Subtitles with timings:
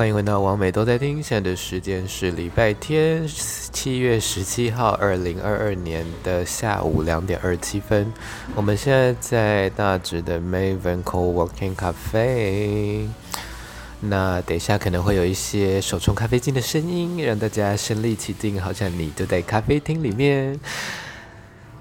[0.00, 1.22] 欢迎回到王美都在听。
[1.22, 8.10] 现在的时间是礼拜天，七月十七号，二零二二年的下午两点二十七分。
[8.54, 13.08] 我们现在在大直的 Maven Coworking Cafe。
[14.00, 20.58] 那等一下可能会有一些手冲咖啡机的声音，让大家身临其境，好像你就在咖啡厅里面。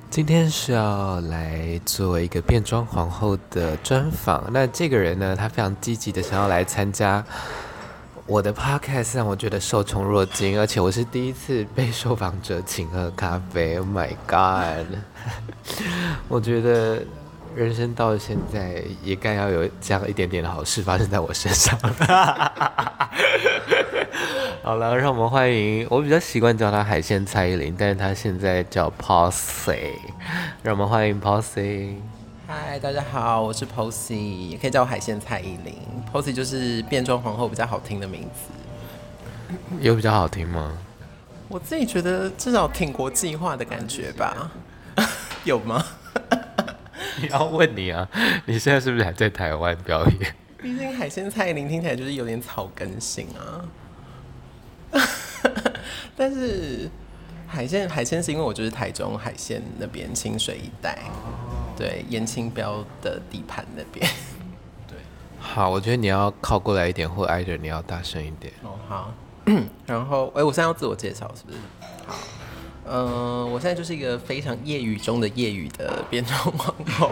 [0.09, 4.49] 今天是要来做一个变装皇后的专访。
[4.51, 7.23] 那这个人呢，他非常积极的想要来参加
[8.29, 10.59] 我的 podcast，让我觉得受宠若惊。
[10.59, 14.85] 而且我是第一次被受访者请喝咖啡，Oh my god！
[16.29, 17.01] 我觉得。
[17.55, 21.75] 人生到现在，也该要有这样一点点的好事发生在我身上。
[24.61, 29.93] 好了，让我们欢迎，我比较习惯叫他海鲜蔡依林，但是他现在叫 Posy。
[30.61, 31.95] 让我们欢迎 Posy。
[32.51, 35.75] 嗨，大家好，我是 Posy，也可以叫我海鲜蔡依林。
[36.11, 38.49] Posy 就是变装皇后比较好听的名字。
[39.79, 40.75] 有比较好听吗？
[41.47, 44.51] 我自己觉得至少挺国际化的感觉吧。
[45.45, 45.85] 有吗？
[47.21, 48.09] 你 要问你啊，
[48.47, 50.35] 你现在是不是还在台湾表演？
[50.57, 53.61] 毕竟海鲜蔡依林听起来就是有点草根性啊。
[56.17, 56.89] 但是
[57.49, 60.99] 海鲜海鲜是因为我就是台中海鲜那边清水一带，
[61.75, 64.07] 对，颜清标的地盘那边。
[64.87, 64.95] 对，
[65.39, 68.53] 好，我觉得你要靠过来一点，或挨着你要大声一点。
[68.63, 69.11] 哦，好。
[69.87, 71.57] 然后，哎、欸，我现在要自我介绍是不是？
[72.05, 72.15] 好。
[72.85, 77.11] 嗯、呃，我现在就是一个非常业余中的业余的 变装皇后，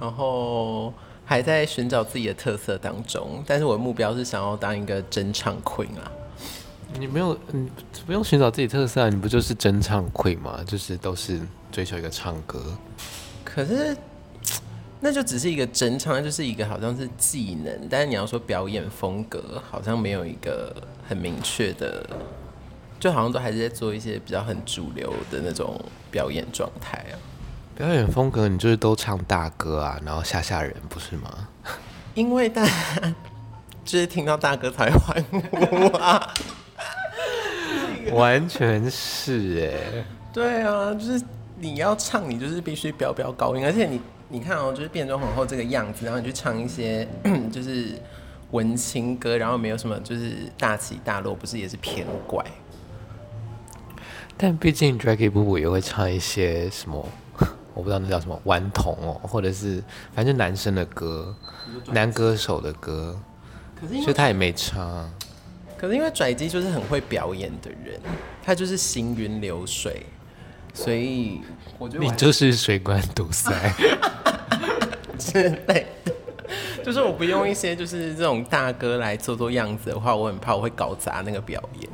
[0.00, 0.94] 然后
[1.26, 3.44] 还在寻找自己的特色当中。
[3.46, 6.10] 但是我的目标是想要当一个真唱 queen 啊！
[6.94, 7.70] 你没有，你
[8.06, 10.60] 不用寻找自己特色啊，你不就是真唱 queen 吗？
[10.66, 12.62] 就是都是追求一个唱歌。
[13.44, 13.96] 可是，
[15.00, 17.88] 那就只是一个真唱，那就是一个好像是技能。
[17.90, 20.74] 但是你要说表演风格，好像没有一个
[21.08, 22.06] 很明确的。
[22.98, 25.78] 就好像都还是在做一些比较很主流的那种
[26.10, 27.14] 表演状态啊。
[27.76, 31.48] 表演风格，你就是都唱大歌啊，然后吓吓人，不是吗？
[32.14, 33.14] 因为大家
[33.84, 36.32] 就是听到大哥才欢呼啊。
[38.14, 40.04] 完全是哎。
[40.32, 41.22] 对啊，就是
[41.58, 47.08] 你要唱，你就是必须飙飙高音，而且你你看哦，就是变装皇后这个样子，然后你去唱一些
[47.50, 47.92] 就是
[48.50, 52.44] 文青歌，然后没有什么就是大起大落，不是也是偏怪？
[54.36, 57.08] 但毕竟 Draggy 布布也会唱一些什么，
[57.72, 59.82] 我不知道那叫什么顽童哦，或者是
[60.14, 61.34] 反正男生的歌，
[61.86, 63.18] 男歌手的歌，
[63.80, 65.10] 可是所以他也没唱。
[65.76, 68.00] 可是因为拽机就是很会表演的人，
[68.42, 70.06] 他就是行云流水，
[70.72, 71.40] 所以
[71.78, 73.52] 我觉得我你就是水管堵塞
[75.18, 76.12] 之类的。
[76.84, 81.90] 就是我不用一些就是这种大哥来做做样子的话，我很怕我会搞砸那个表演。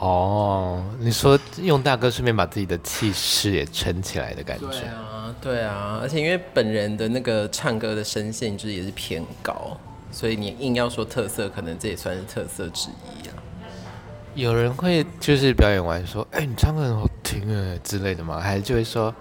[0.00, 4.66] 哦，你说用大哥顺便把自己的气势也撑起来的感觉。
[4.66, 9.78] 对啊，对啊，而且因为本人的那个唱歌的声线就是也是偏高，
[10.10, 13.34] 所以你硬要说特色，可能这也算是特色之一啊。
[14.34, 18.40] 有人会就是表演完说：“哎、欸，你唱歌很好听哎”之类的吗？
[18.40, 19.14] 还是就会说：“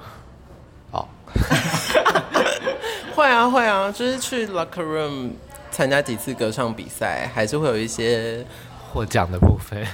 [0.92, 1.08] 哦，
[3.16, 5.32] 会啊会啊，就是去 locker room
[5.72, 8.46] 参加几次歌唱比赛，还是会有一些
[8.92, 9.86] 获奖的部分。”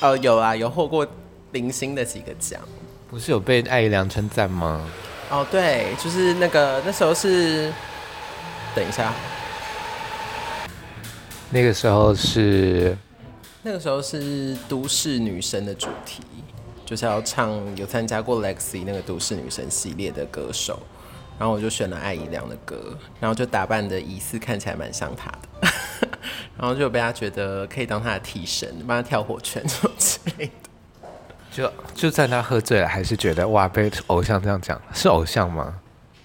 [0.00, 1.06] 哦，有啊，有获过
[1.52, 2.60] 零星的几个奖，
[3.08, 4.86] 不是有被艾怡良称赞吗？
[5.30, 7.72] 哦，对，就是那个那时候是，
[8.74, 9.12] 等一下，
[11.54, 12.96] 那个时候是，
[13.62, 16.20] 那个时候是都市女神的主题，
[16.84, 20.82] 就是要唱有参加过 Lexi 那个都市女神系列的歌手，
[21.38, 25.68] 然后我就选了艾怡良的歌，然后就打扮的疑似看起来蛮像她的。
[26.58, 30.52] 然后就被他觉得可以当他的替身，帮他跳火圈什么之类的。
[31.54, 35.72] 就就在他喝醉了，还是觉得哇，被偶像这样讲，是偶像吗？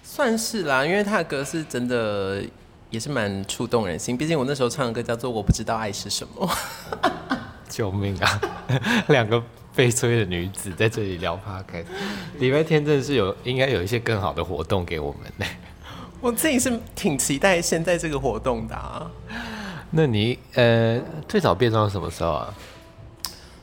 [0.02, 2.42] 算是啦，因为他的歌是真的，
[2.90, 4.16] 也是蛮触动人心。
[4.16, 6.46] 毕竟我那时候唱的歌叫做《我不知道爱是什么》。
[7.68, 8.40] 救命啊！
[9.08, 9.42] 两个
[9.74, 11.86] 悲催的女子在这里聊 Podcast。
[12.38, 15.46] 礼拜天真的是有应该有一些更好的活动给我们呢。
[16.20, 19.10] 我自己是挺期待现在这个活动的啊。
[19.92, 22.54] 那你呃最早变装是什么时候啊？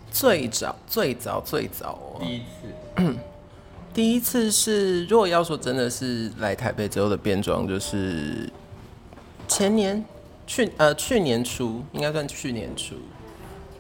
[0.10, 3.16] 最早最早最早哦，第一次，
[3.94, 8.50] 第一次是如果要说真的是来台北之后的变装，就是
[9.48, 10.04] 前年
[10.46, 12.96] 去呃去年初应该算去年初，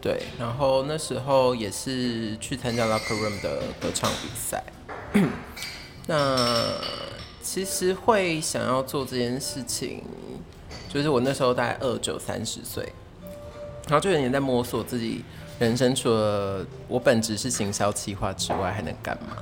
[0.02, 4.64] 对，然后那时候也是去参加 Locker Room 的歌唱比赛，
[6.08, 6.66] 那。
[7.50, 10.04] 其实会想要做这件事情，
[10.90, 12.92] 就是我那时候大概二九三十岁，
[13.88, 15.24] 然后就有点在摸索自己
[15.58, 19.38] 人生，除了我本职是行销企划之外，还能干嘛？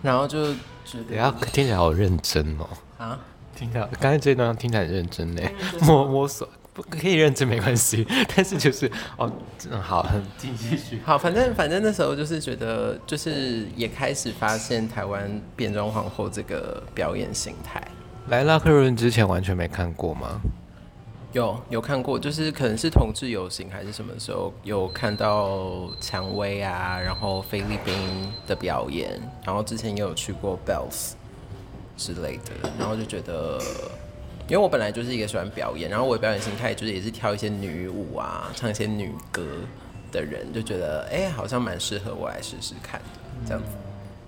[0.00, 0.54] 然后就
[0.84, 2.68] 觉得，要听起来好认真哦。
[2.98, 3.18] 啊，
[3.56, 5.42] 听到刚才这段听起来很认真呢，
[5.80, 6.48] 摸摸索。
[6.74, 8.06] 不可以认真没关系，
[8.36, 8.86] 但是就是
[9.16, 9.32] 哦，
[9.70, 11.00] 嗯，好，很继续。
[11.02, 17.82] 好，反正反正那时候就是觉得，就是也开始发现台湾变装皇后这个表演形态。
[18.28, 20.38] 来拉克润之前完全没看过吗？
[21.32, 27.94] 有有看过，就是可能是同志游行还是什么时候有看到蔷薇啊，然后菲律宾
[28.46, 31.12] 的表演，然后之前也有去过 Bells
[31.96, 33.60] 之类的，然后就觉得。
[34.48, 39.42] 因为我本来就是一个喜欢表演，然后我的表演心态就是也是跳一些女舞啊，唱一些女歌
[40.12, 43.06] 的人，就觉得哎、欸，好像蛮适合我来试试看的
[43.44, 43.70] 这样子，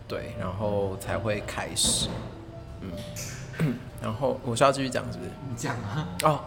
[0.08, 2.08] 对，然后才会开始，
[2.80, 5.30] 嗯， 然后我需要继续讲是不是？
[5.48, 6.08] 你讲啊。
[6.24, 6.40] 哦，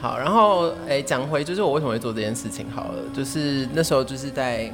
[0.00, 4.72] 好，然后哎，讲回就是我为什么会做这件事情好了，就是那时候就是在，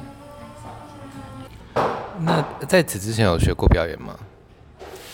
[2.19, 4.15] 那在此之前有学过表演吗？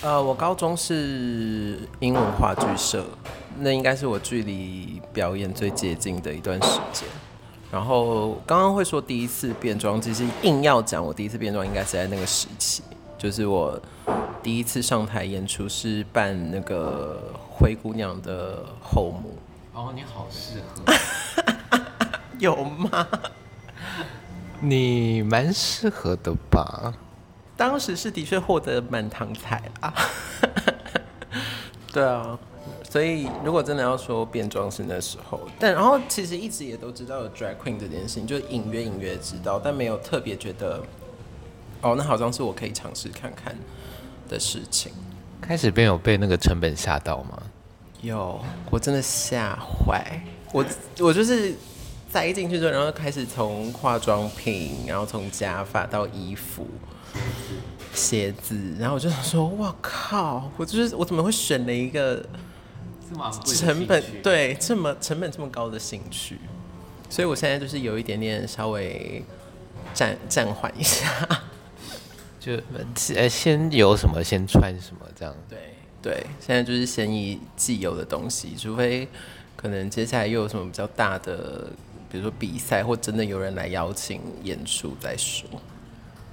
[0.06, 3.04] 呃，我高中是英文话剧社，
[3.58, 7.10] 那应该是我距离表演最接近的一段时间。
[7.72, 12.84] 然后刚刚会说第一次变装，其实硬要讲我第一次变装，应该是在那个时期，
[13.18, 13.82] 就是我
[14.44, 17.20] 第一次上台演出是扮那个
[17.50, 19.36] 灰姑娘的后母。
[19.74, 20.94] 哦，你好适合，
[22.38, 23.08] 有吗？
[24.60, 26.94] 你蛮适合的吧？
[27.58, 29.94] 当时是的确获得满堂彩啊，
[31.94, 32.38] 对啊，
[32.90, 40.84] 所以如果真的要说变装是那时候，但然后其实一直也都知道有 drag queen 这件事情，就隐约隐约知道，但没有特别觉得，
[41.82, 43.56] 哦，那好像是我可以尝试看看
[44.28, 44.92] 的事情。
[45.42, 47.42] 开始便有被那个成本吓到吗？
[48.02, 50.22] 有，我真的吓坏，
[50.52, 50.66] 我
[51.00, 51.56] 我就是
[52.10, 56.68] 再一进去之后，然后开始从化妆品，然后从假发到衣服。
[57.94, 60.52] 鞋子，然后我就想说，哇靠！
[60.58, 62.26] 我就是我怎么会选了一个
[63.46, 66.38] 成本对这么成本这么高的兴趣？
[67.10, 69.24] 所以我现在就是有一点点稍微
[69.94, 71.06] 暂暂缓一下，
[72.40, 72.54] 就
[73.16, 75.34] 呃先有什么先穿什么这样。
[75.48, 75.58] 对
[76.02, 79.08] 对，现在就是先以既有的东西，除非
[79.56, 81.70] 可能接下来又有什么比较大的，
[82.12, 85.48] 比如说比赛或真的有人来邀请演出再说。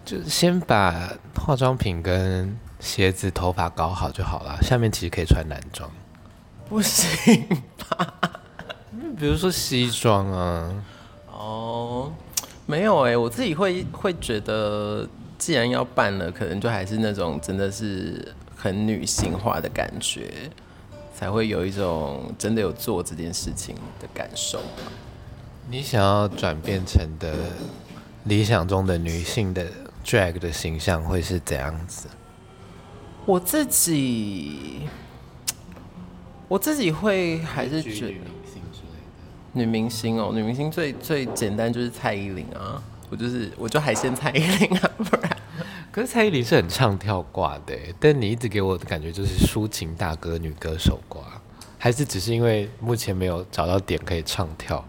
[0.04, 5.88] 就先把化妆品跟鞋子、头发搞好就好了，下面其实可以穿男装。
[6.68, 7.46] 不行
[7.88, 8.14] 吧？
[9.16, 10.84] 比如说西装啊。
[11.30, 12.12] 哦，
[12.66, 15.06] 没有哎、欸，我自己会会觉得，
[15.38, 20.50] 既然要办了，可能就还是那种真的是很女性化的感觉，
[21.16, 24.60] 才会有一种真的有做这件事情的感受。
[25.70, 27.32] 你想要转变成的
[28.24, 29.64] 理想中的女性的。
[30.04, 32.08] Drag 的形象会是怎样子？
[33.24, 34.80] 我自己，
[36.48, 38.14] 我自己会还是觉得
[39.52, 45.36] 女明星哦，女明星最最简单就是蔡依林啊，我就是我就海鲜蔡依林啊，不然。
[45.92, 51.22] 可是蔡依林是很唱跳挂的，但你一直给我的感觉就是抒情大哥女歌手挂，
[51.78, 54.84] 还是只是因为目前没有找到点可以唱跳？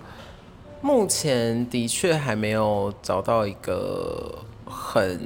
[0.81, 4.44] 目前的确还没有找到一个。
[4.73, 5.19] 很，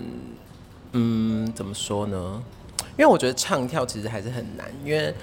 [0.91, 2.43] 嗯，怎么说呢？
[2.97, 5.13] 因为我觉得唱跳其实还是很难，因为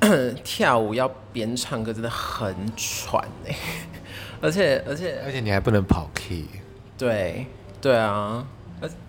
[0.42, 3.54] 跳舞要边唱歌真的很喘哎，
[4.40, 6.46] 而且而且而且你还不能跑 key。
[6.98, 7.46] 对
[7.80, 8.44] 对啊，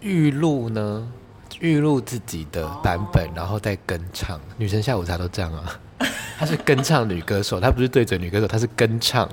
[0.02, 1.12] 预录呢？
[1.60, 4.40] 预录自己的版本，然后再跟唱。
[4.58, 5.80] 女神下午茶都这样啊，
[6.38, 9.30] 她是跟唱女歌手，她不是对准女歌手，她是跟唱。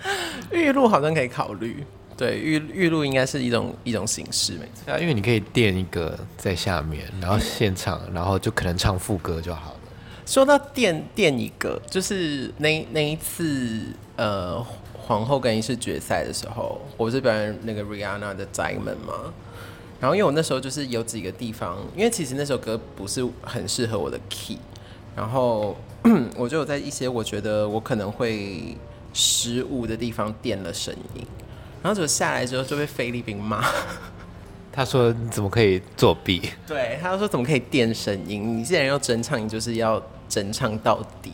[0.52, 1.84] 预录好像可以考虑。
[2.22, 4.92] 对，预预录应该是一种一种形式，没错。
[4.92, 9.80] 啊，因为你可以垫一个在下面，然后现场，然后就可能唱副歌就好了。
[10.24, 13.82] 说到垫垫一个，就是那那一次，
[14.14, 19.34] 呃，皇后更衣室决赛的时候，我不是表演那个 Rihanna 的 Diamond 吗？
[20.00, 24.58] 然后因为我那时候就是有几个地方，因为其实那首歌不是很适合我的 key，
[25.16, 25.76] 然后
[26.38, 28.76] 我就有在一些我觉得我可能会
[29.12, 31.26] 失误的地方垫了声音。
[31.82, 33.64] 然后就下来之后就被菲律宾骂，
[34.72, 36.50] 他说你怎么可以作弊？
[36.66, 38.58] 对，他说怎么可以垫声音？
[38.58, 41.32] 你既然要真唱，你就是要真唱到底。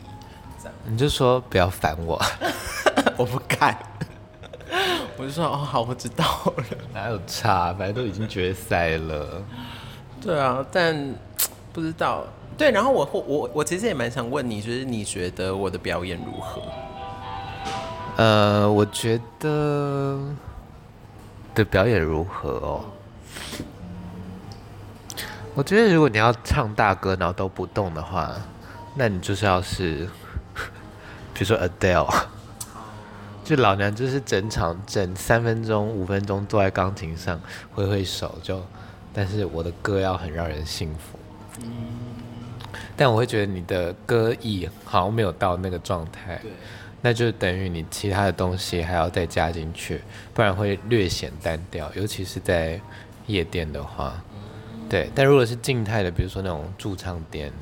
[0.61, 2.19] 这样你就说不要烦我，
[3.15, 3.77] 我不敢。
[5.17, 6.25] 我就说哦好，我知道
[6.57, 6.63] 了。
[6.93, 7.73] 哪有差？
[7.73, 9.43] 反正都已经决赛了。
[10.21, 11.15] 对啊，但
[11.71, 12.25] 不知道。
[12.57, 16.61] 对，然后我我我其实也蛮想问你，就是你觉得我的表演如何？
[18.19, 20.19] 呃，我觉得
[21.55, 22.83] 的表演如何哦？
[25.55, 28.35] 我觉得如果你要唱大歌然后都不动的话，
[28.95, 30.05] 那你就是要是，
[31.33, 32.13] 比如说 Adele，
[33.45, 37.39] 就老娘就是整场整三分钟五分钟坐在钢琴上
[37.73, 38.61] 挥挥手就，
[39.13, 41.17] 但是我的歌要很让人幸福。
[42.97, 46.41] 但我会觉得你的歌艺好像没有到那个状态，
[47.01, 50.01] 那就等于你其他的东西还要再加进去，
[50.33, 52.79] 不然会略显单调，尤其是在
[53.27, 54.21] 夜店的话。
[54.89, 57.53] 对，但如果是静态的，比如说那种驻唱店，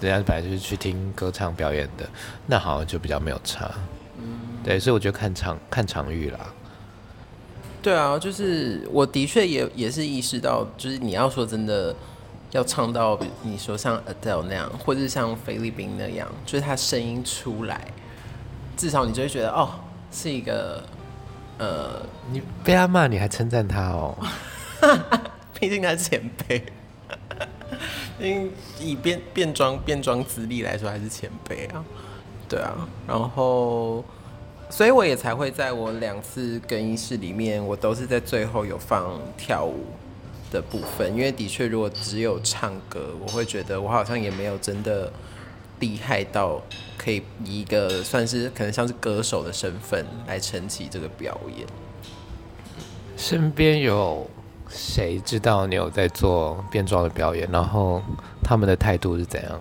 [0.00, 2.08] 人家本来就是去听歌唱表演的，
[2.46, 3.70] 那好像就比较没有差。
[4.18, 6.38] 嗯，对，所以我觉得看场看场域啦。
[7.80, 11.94] 对啊，就是我的确也也是意识到，就是你要说真的
[12.50, 17.88] 要唱到你说像 Adele 那样，或者像菲律宾那样，就是他声音出来，
[18.78, 19.68] 至少你就会觉得哦，
[20.10, 20.82] 是一个
[21.58, 22.00] 呃，
[22.32, 24.16] 你被他骂你还称赞他哦。
[25.60, 26.64] 毕竟他是前辈，
[28.20, 31.84] 因以变变装变装资历来说，还是前辈啊。
[32.48, 34.02] 对啊，然后，
[34.70, 39.84] 所以我也才会在我两次更衣室里面，我都是在最后有放跳舞
[40.50, 45.12] 的部分，因为的确，如果只有唱歌，我会觉得我好像也没有真的
[45.80, 46.60] 厉害到
[46.96, 51.66] 可以以一个算是可能像是歌手的身份来撑起这个表演。
[53.16, 54.28] 身边有。
[54.70, 57.48] 谁知道你有在做变装的表演？
[57.50, 58.02] 然后
[58.44, 59.58] 他们的态度是怎样？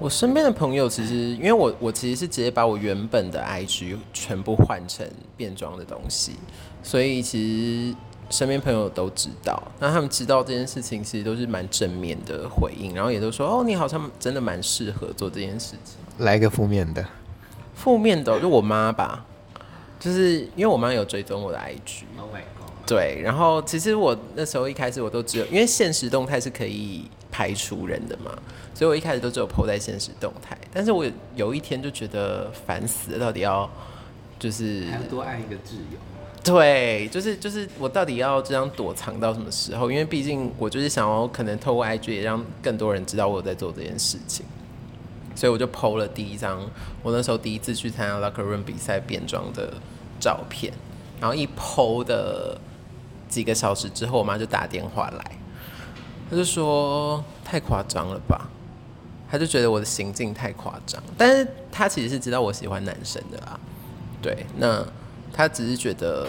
[0.00, 6.32] 我身边的朋友其实，因为我我其实是直接把我原本的 IG 全部换成变装的东西，
[6.82, 7.96] 所以其实
[8.30, 9.62] 身边朋友都知道。
[9.78, 17.04] 那他们知道这件事情，其实都是蛮正面的回应，然后也都说：“哦，你好像真的蛮适合做这件事情。”来一个负面的，
[17.74, 19.24] 负面的就我妈吧，
[19.98, 22.04] 就是因为我妈有追踪我的 IG。
[22.86, 28.30] 对，然后其实我那时候一开始我都只有，因为现实动态是可以排除人的嘛，
[28.74, 30.54] 所以我一开始都只有 po 在现实动态。
[30.70, 33.68] 但是我有一天就觉得烦死了，到底要
[34.38, 35.98] 就是还要多爱一个挚友。
[36.44, 39.90] 对，就是就是我到底要这样躲藏到什么时候？
[39.90, 44.44] 因为毕竟我就是想要可能透过 IG 也让更多人知道我在做这件事情，
[45.34, 46.60] 所以我就 po 了第一张
[47.02, 49.72] 我那时候第一次去参加 Locker Room 比赛变装的
[50.20, 50.72] 照片，
[51.18, 52.56] 然后一 po 的。
[53.26, 55.38] 几个小时之后，我妈就打电话来，
[56.30, 58.48] 她就说太夸张了吧，
[59.28, 63.58] 她就觉得我的行径太夸张，但是她其实是知道我喜欢男生的啦，
[64.22, 64.86] 对，那
[65.34, 66.26] 他只是觉得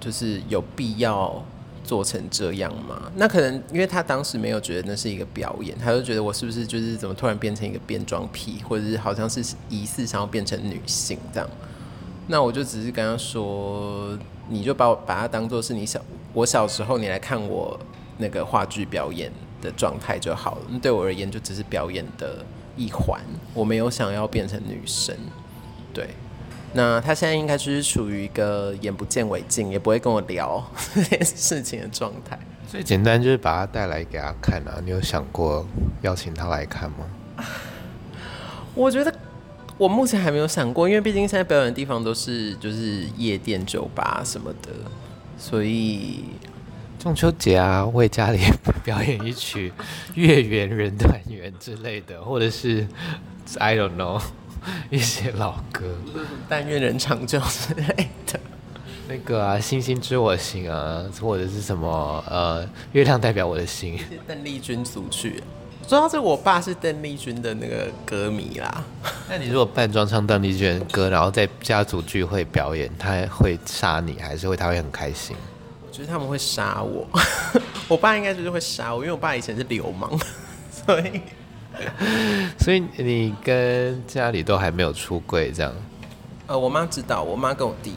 [0.00, 1.42] 就是有必要
[1.84, 3.10] 做成这样吗？
[3.14, 11.48] 那可能因为他当时没有觉得那是一个表演，他就觉得我是不是就是怎么突然变成一个变装癖，或者是好像是疑似想要变成女性这样，
[12.26, 15.98] 那我就只是跟他说，你就把我把它当做是你小。
[16.34, 17.78] 我小时候，你来看我
[18.18, 20.78] 那个话剧表演的状态就好了。
[20.82, 22.44] 对我而言，就只是表演的
[22.76, 23.18] 一环，
[23.54, 25.16] 我没有想要变成女生。
[25.94, 26.10] 对，
[26.74, 30.62] 那他现在应该就是处于一个眼不见为净，也不会跟我聊
[30.94, 32.38] 这 件事情的状态。
[32.70, 34.78] 最简单就是把他带来给他看啊！
[34.84, 35.66] 你有想过
[36.02, 37.44] 邀请他来看吗？
[38.74, 39.12] 我觉得
[39.78, 44.68] 我目前还没有想过，因为毕竟现在表演的地方都是就是夜店、酒吧什么的。
[45.38, 46.24] 所以
[46.98, 48.40] 中秋节啊，为家里
[48.84, 49.72] 表演一曲
[50.14, 52.86] 《月圆人团圆》之类的，或者是
[53.58, 54.20] I don't know
[54.90, 55.86] 一些老歌，
[56.48, 57.38] 《但愿人长久》
[57.68, 58.40] 之类的。
[59.08, 63.98] 那个啊，星星知我心啊，或者是什么呃，月亮代表我的心。
[64.26, 65.42] 邓丽君组曲，
[65.86, 68.84] 主要是，我爸是邓丽君的那个歌迷啦。
[69.26, 75.34] 那你如果扮装唱邓丽君的歌，然后在家族聚会表演，他会杀你，还是会他会很开心？
[75.86, 77.08] 我觉得他们会杀我。
[77.88, 80.10] 我爸应该就是会杀我，因为我爸以前是流氓，
[80.70, 81.22] 所以
[82.58, 85.72] 所以你跟家里都还没有出柜这样？
[86.46, 87.94] 呃，我妈知道，我妈跟我弟。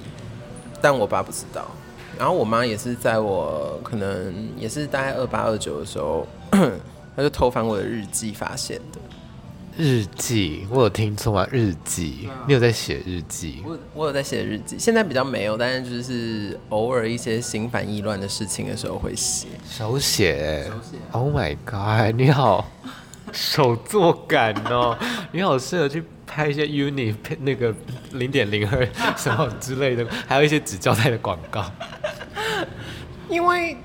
[0.83, 1.69] 但我爸不知道，
[2.17, 6.27] 然后我妈也是在我可能也是大概二八二九的时候，
[7.15, 8.99] 她就偷翻我的日记发现的。
[9.77, 11.47] 日记，我有听错吗？
[11.51, 13.61] 日记，你有在写日记？
[13.63, 19.47] 我我有在写日记，现在比较没有，但是就是偶尔一些心烦意乱的事情的时候会写。
[19.69, 20.97] 手写，手写。
[21.11, 22.67] Oh my god，你好，
[23.31, 24.97] 手作感哦，
[25.31, 26.03] 你好适合去。
[26.33, 27.75] 拍一些 uni 那个
[28.13, 28.87] 零点零二
[29.19, 31.69] 什么之类的，还有一些纸胶带的广告。
[33.27, 33.75] 因为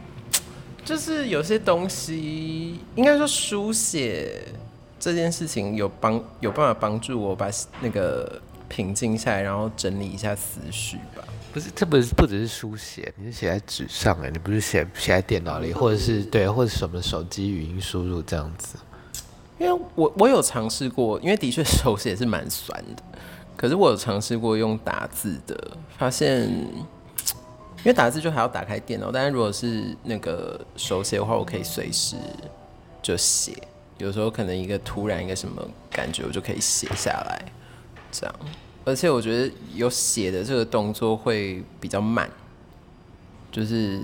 [0.84, 4.44] 就是有些东西，应该说书写
[5.00, 7.50] 这件事情有帮有办法帮助我把
[7.80, 11.24] 那个平静下来，然后整理一下思绪吧。
[11.52, 18.76] 不是，这不是不只是书写，你是写在纸上哎，你不是写写在电脑里，或者是对，或者什么手机语音输入这样子。
[19.58, 23.02] 因为我我有尝试过，因为的确手写是蛮酸的，
[23.56, 26.42] 可是我有尝试过用打字的，发现
[27.78, 32.16] 因为打字就还要打开电脑，但是如果是那个手写的话，我可以随时
[33.00, 33.56] 就写，
[33.98, 37.44] 有时候可能一个突然一个什么感觉，我就可以写下来，
[38.10, 38.34] 这样。
[38.84, 42.30] 而且我觉得有写的这个动作会比较慢，
[43.50, 44.00] 就是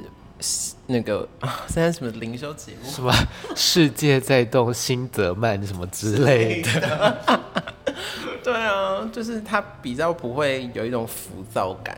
[0.87, 3.13] 那个啊，现在什么灵修节目，什么
[3.55, 7.19] 世界在动，心则慢，什么之类的。
[8.43, 11.97] 对啊，就是他比较不会有一种浮躁感。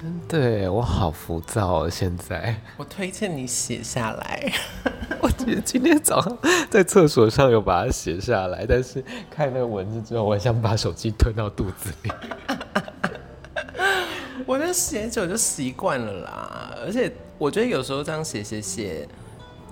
[0.00, 1.90] 真的，我好浮躁哦！
[1.90, 4.52] 现在，我推荐你写下来。
[5.20, 6.38] 我觉得今天早上
[6.70, 12.12] 在厕所上有把它写下来，但是看那个文字之后，我很想把手机吞到肚子里。
[14.46, 19.08] 我觉得写久就习惯了啦，而且我觉得有时候这样写写写。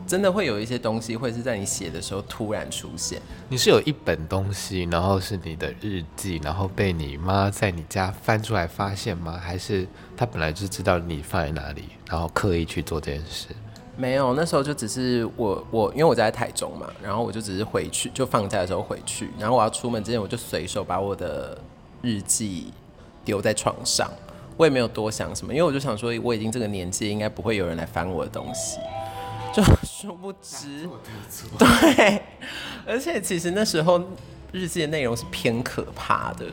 [0.06, 3.20] 真的会有一些东西会是在你写的时候突然出现。
[3.48, 9.32] 你是有一本东西，然后是你的日记，然后被你妈在你家翻出来发现吗？
[9.36, 9.84] 还是
[10.16, 13.48] 她本来就知道你放在哪里，然后刻意去做这件事？
[13.96, 21.58] 没有，那时候就只是我我因为我在台中嘛，然后我就只是回去，就放假的时候回去，然后我要出门之前，我就随手把我的
[22.00, 22.72] 日记
[23.24, 24.08] 丢在床上，
[24.56, 28.78] 我也没有多想什么，因为我就想说我已经这个年纪，应该不会有人来翻我的东西。
[29.52, 30.88] 就殊不知，
[31.58, 32.22] 对，
[32.86, 34.02] 而且其实那时候
[34.52, 36.44] 日记的内容是偏可怕的，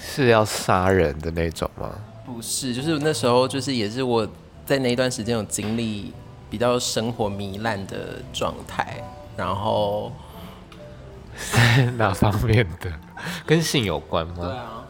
[0.00, 1.90] 是要杀人的那种吗？
[2.24, 4.26] 不是，就是那时候就是也是我
[4.64, 6.14] 在那一段时间有经历
[6.48, 9.04] 比较生活糜烂的状态，
[9.36, 10.10] 然后
[11.98, 12.90] 哪方面的？
[13.44, 14.34] 跟性有关吗？
[14.38, 14.84] 对啊，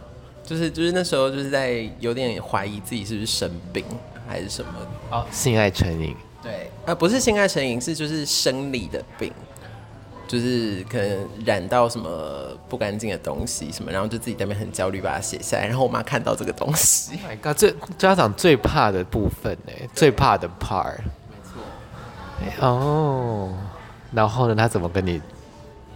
[0.44, 3.84] 就是就是那时候就是在有点怀疑自己是不是生病
[4.28, 4.70] 还是什么
[5.10, 6.14] 哦，性爱成瘾。
[6.42, 9.32] 对，啊，不是性爱成瘾，是就是生理的病，
[10.28, 15.66] 就是可能染到什么不干净的东西什么，然后就自己在那边很焦虑，把它写下来。
[15.66, 20.98] 然后我妈看到这个东西， Oh my God，这家长最怕的部分呢，最怕的 part。
[22.38, 22.66] 没错。
[22.66, 23.56] 哦，
[24.12, 25.22] 然后呢，他怎么跟你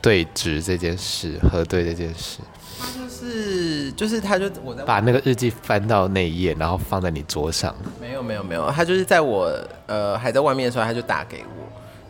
[0.00, 2.38] 对质这件事，核对这件事？
[3.18, 7.74] 是就是他就我在把那个日记翻到那一页，然后放在你桌上。
[8.00, 9.52] 没有没有没有，他就是在我
[9.86, 11.66] 呃还在外面的时候，他就打给我，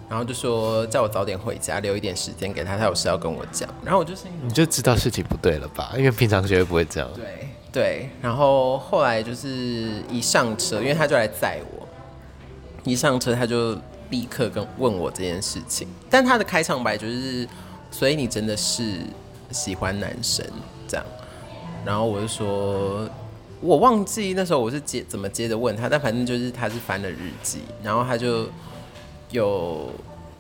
[0.09, 3.68] 然后就说叫我早点回家，留一点时间给他，他有事要跟我讲。
[3.85, 5.92] 然后我就是，你就知道事情不对了吧？
[5.97, 7.09] 因为平常绝对不会这样。
[7.14, 9.49] 对对，然后后来就是
[10.11, 11.88] 一上车，因为他就来载我，
[12.85, 13.77] 一上车他就
[14.11, 17.49] 立刻跟问我这件事情，但他的开场白就是，
[17.90, 19.01] 所以你真的是。
[19.51, 20.44] 喜欢男生
[20.88, 21.07] 这样，
[21.85, 23.09] 然后我就说，
[23.61, 28.48] 我忘记那时候我是接怎么接着问他，但反正就是他是翻了日记，然后他就
[29.31, 29.92] 有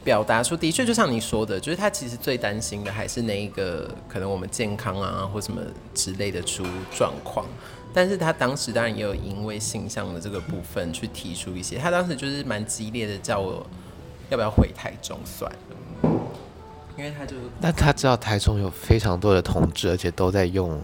[0.02, 5.60] 表达出，的确就像你说的，就是他其实最担心的还是那一个可能我们健康啊或什么
[5.92, 6.64] 之类的出
[6.96, 7.44] 状况，
[7.92, 13.66] 但是他当时当然也有因为性向的这个部分去提出一些，他当时就是蛮激烈的叫我
[14.30, 16.10] 要不要回台中算了。
[16.98, 20.82] 因为他就，那他知道台中有非常多的同志，而且都在用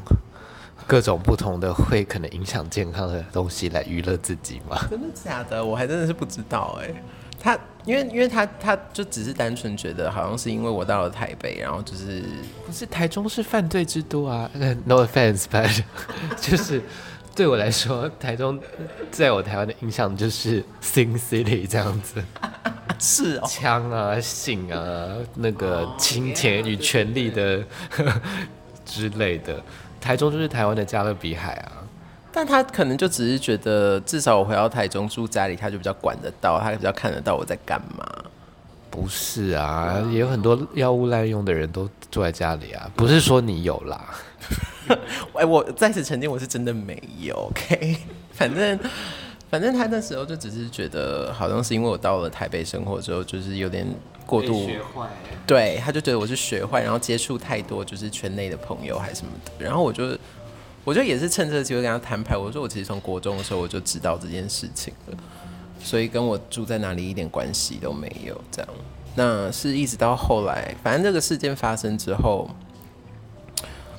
[0.87, 4.79] 各种不同的会可能影响健康的东西来娱乐自己吗？
[4.89, 5.65] 真的假的？
[5.65, 6.95] 我还真的是不知道哎。
[7.41, 12.23] 他因为因为他他就只是单纯觉得好像是因为我到了台北，然后就是
[12.65, 14.49] 不是台中是犯罪之都啊
[14.85, 15.83] ？No offense，but
[16.41, 16.81] 就是
[17.35, 18.59] 对我来说， 台中
[19.11, 22.23] 在我台湾的印象就是 Sin City 这样子。
[23.01, 27.63] 是哦，枪啊，性啊，那个金钱与权力的、
[27.99, 28.09] oh,
[28.85, 29.61] 之类的，
[30.01, 31.83] 台中就是台湾的加勒比海啊。
[32.33, 38.24] 但他可能就只是觉得，至少我回到台中住家里，他就比较管得到，他比较看得到我在干嘛。
[38.95, 44.15] 不是啊，也有很多药物滥用的人都住在家里啊，不是说你有啦。
[45.35, 47.35] 哎，我再次澄清，我是真的没有。
[47.51, 47.97] OK，
[48.33, 48.79] 反正。
[49.51, 53.87] 反正他那时候就只是觉得，好像是因为我到了台北生活之后，就是有点
[54.27, 55.09] 过度学坏。
[55.47, 59.65] 对，他就觉得我是学坏，然后接触太多就是圈内的朋友还是什么的。
[59.65, 60.19] 然后我就，
[60.83, 62.37] 我就也是趁这个机会跟他摊牌。
[62.37, 65.17] 我说我其实从国中的时候我就知道这件事情了，
[65.85, 68.37] 所以跟我住在哪里一点关系都没有。
[68.51, 68.71] 这样，
[69.15, 72.51] 那是一直到后来，反正这个事件发生之后，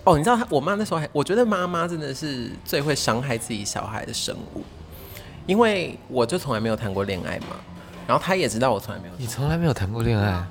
[0.03, 4.63] 哦，你知道他，我妈那时候还，我觉得妈妈真的是最会伤害自己小孩的生物。
[5.45, 7.55] 因为我就从来没有谈过恋爱嘛，
[8.07, 9.13] 然后她也知道我从来没有。
[9.17, 10.43] 你从来没有谈过恋爱？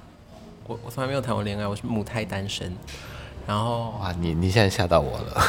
[0.68, 2.72] 我我从来没有谈过恋爱，我是母胎单身。
[3.46, 5.42] 然后 哇，你你现在吓到我了。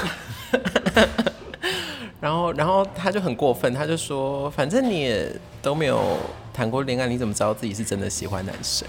[2.25, 6.17] 然后然后他就很过分，他就说，反正你也都没有
[6.51, 8.87] 谈过恋爱，你怎么知道自己是真的喜欢男生？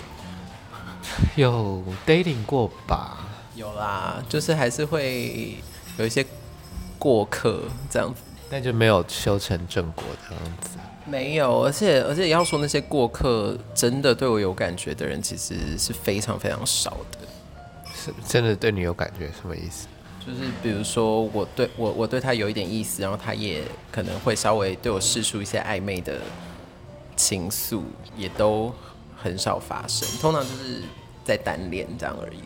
[1.35, 3.29] 有 dating 过吧？
[3.55, 5.59] 有啦，就是还是会
[5.99, 6.25] 有一些
[6.99, 10.79] 过客这样子，但就没有修成正果这样子。
[11.05, 17.19] 没有，而且而且要说那些过客真的对我有感觉的人，其实是非常非常少的。
[17.95, 19.89] 是真的对你有感觉，什么意思？
[20.27, 23.63] 就是比如说我对我我对他有一点意思，然后他也
[23.93, 26.19] 可能会稍微对我试出一些暧昧的
[27.15, 27.83] 情愫，
[28.17, 28.75] 也都
[29.17, 30.09] 很少发生。
[30.21, 30.83] 通常就是
[31.25, 32.41] 在单恋这样而已。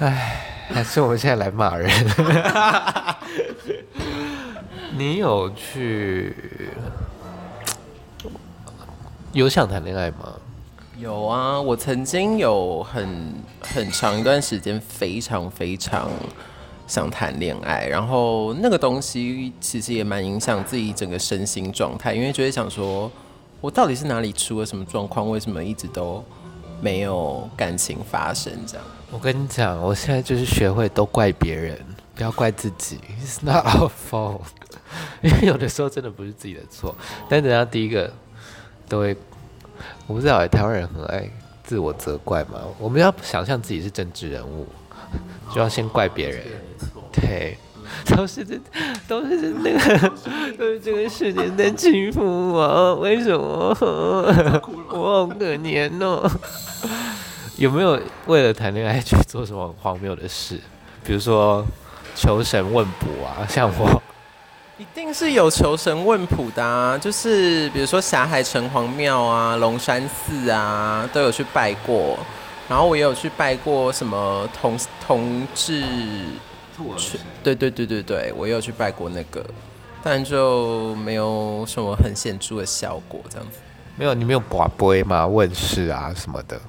[0.00, 1.90] 唉，还是我们现在来骂人。
[4.98, 6.36] 你有去？
[9.32, 10.34] 有想谈恋爱吗？
[10.98, 16.08] 有啊，我曾经有很很长一段时间非常非常
[16.86, 23.10] 想谈恋爱，然后那个东西其实也蛮影响自己整个身心状态，因为就会想说，
[23.60, 25.28] 我到底是哪里出了什么状况？
[25.28, 26.24] 为什么一直都
[26.80, 28.52] 没有感情发生？
[28.66, 31.78] 这样，我跟你讲，我现在就是学会都怪别人，
[32.14, 34.42] 不要怪自己， It's not our fault，
[35.22, 36.94] 因为有的时候真的不是自己的错，
[37.28, 38.12] 但等下第一个。
[38.88, 39.16] 都会，
[40.06, 41.28] 我不知道，台湾人很爱
[41.64, 42.60] 自我责怪嘛。
[42.78, 44.64] 我们要想象自己是政治人物，
[45.54, 46.42] 就要先怪别人。
[47.12, 47.56] 对，
[48.14, 48.58] 都是这，
[49.08, 50.10] 都是这那个，
[50.58, 52.96] 都是这个世界在欺负我。
[52.96, 53.74] 为什么？
[54.90, 56.30] 我好可怜哦。
[57.56, 60.60] 有没有为了谈恋爱去做什么荒谬的事？
[61.02, 61.64] 比如说
[62.14, 64.02] 求神问卜啊，像我。
[64.78, 72.18] 一定是有求神问卜的啊，就是比如说霞海城隍庙啊、龙山寺啊，都有去拜过。
[72.68, 75.82] 然后我也有去拜过什么同同志，
[77.42, 79.44] 对对对对对，我也有去拜过那个，
[80.02, 83.58] 但就没有什么很显著的效果，这样子。
[83.96, 85.26] 没有，你没有拔杯吗？
[85.26, 86.60] 问事啊什么的？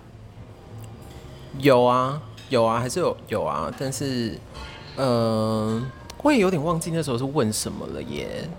[1.60, 4.40] 有啊，有啊，还是有有啊，但是，
[4.96, 5.84] 嗯、呃。
[6.24, 8.50] 我也有点忘记那时候是问什么了耶，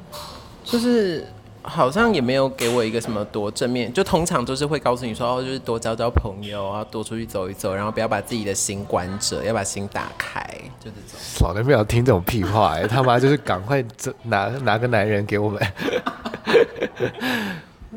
[0.64, 1.26] 就是
[1.68, 10.40] 好像也没有给我一个什么多正面，就通常都是会告诉你说哦，就是多交交朋友啊，多出去走一走，然后不要把自己的心关着，要把心打开，
[10.80, 11.18] 就这种。
[11.18, 13.84] 少来不要听这种屁话哎，他妈就是赶快
[14.24, 15.62] 拿拿个男人给我们。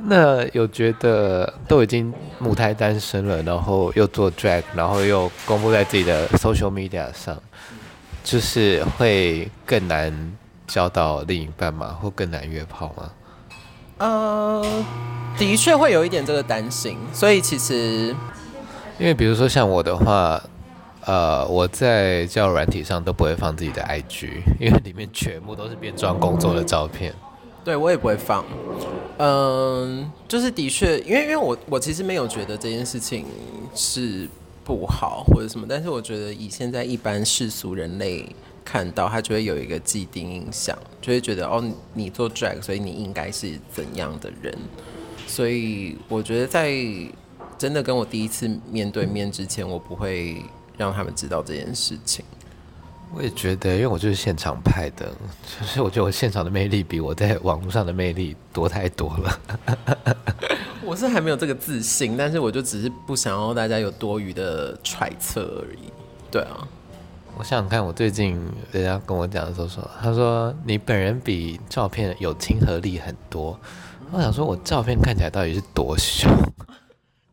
[0.04, 7.38] 那有觉得都已经母胎单身了，然后又做 drag，然后又公布在自己的 social media 上。
[8.24, 10.14] 就是会更难
[10.68, 11.98] 交到另一半吗？
[12.00, 13.10] 或更难约炮吗？
[14.02, 14.66] 呃，
[15.38, 16.98] 的确会有一点这个担心。
[17.14, 18.16] 所以其实，
[18.98, 20.42] 因为比如说像我的话，
[21.06, 27.14] 呃，我在交友软体上都不会放自己的 IG，因为里面全部都是变装工作的照片。
[27.64, 28.44] 对，我也不会放。
[29.20, 33.26] 嗯、呃，就是的确，因为因为我我其实没有觉得这件事情
[33.76, 34.28] 是。
[34.64, 38.24] 不好或者什么，但是我觉得以现在一般世俗人类
[38.64, 44.58] 看到他就会有一个既定印象，就会觉得哦，你做 drag，所以你应该是怎样的人。
[45.28, 46.74] 所以我觉得在
[47.58, 50.44] 真的跟我第一次面对面之前，我不会
[50.78, 52.26] 让他们知道这件事情。
[53.14, 55.06] 我也觉得，因为我就是现场派的，
[55.60, 59.40] 就是我觉得我现场的魅力比我在网络上的魅力多太多了。
[60.84, 65.92] 我是还没有这个自信，但是我就只是不想要大家有多余的揣测而已。
[66.32, 66.68] 对啊，
[67.42, 68.40] 我想想看，我最近
[68.72, 73.60] 人家跟我讲的时候说，他说你本人比照片有亲和力很多。
[74.12, 76.30] 我想说，我照片看起来到底是多凶？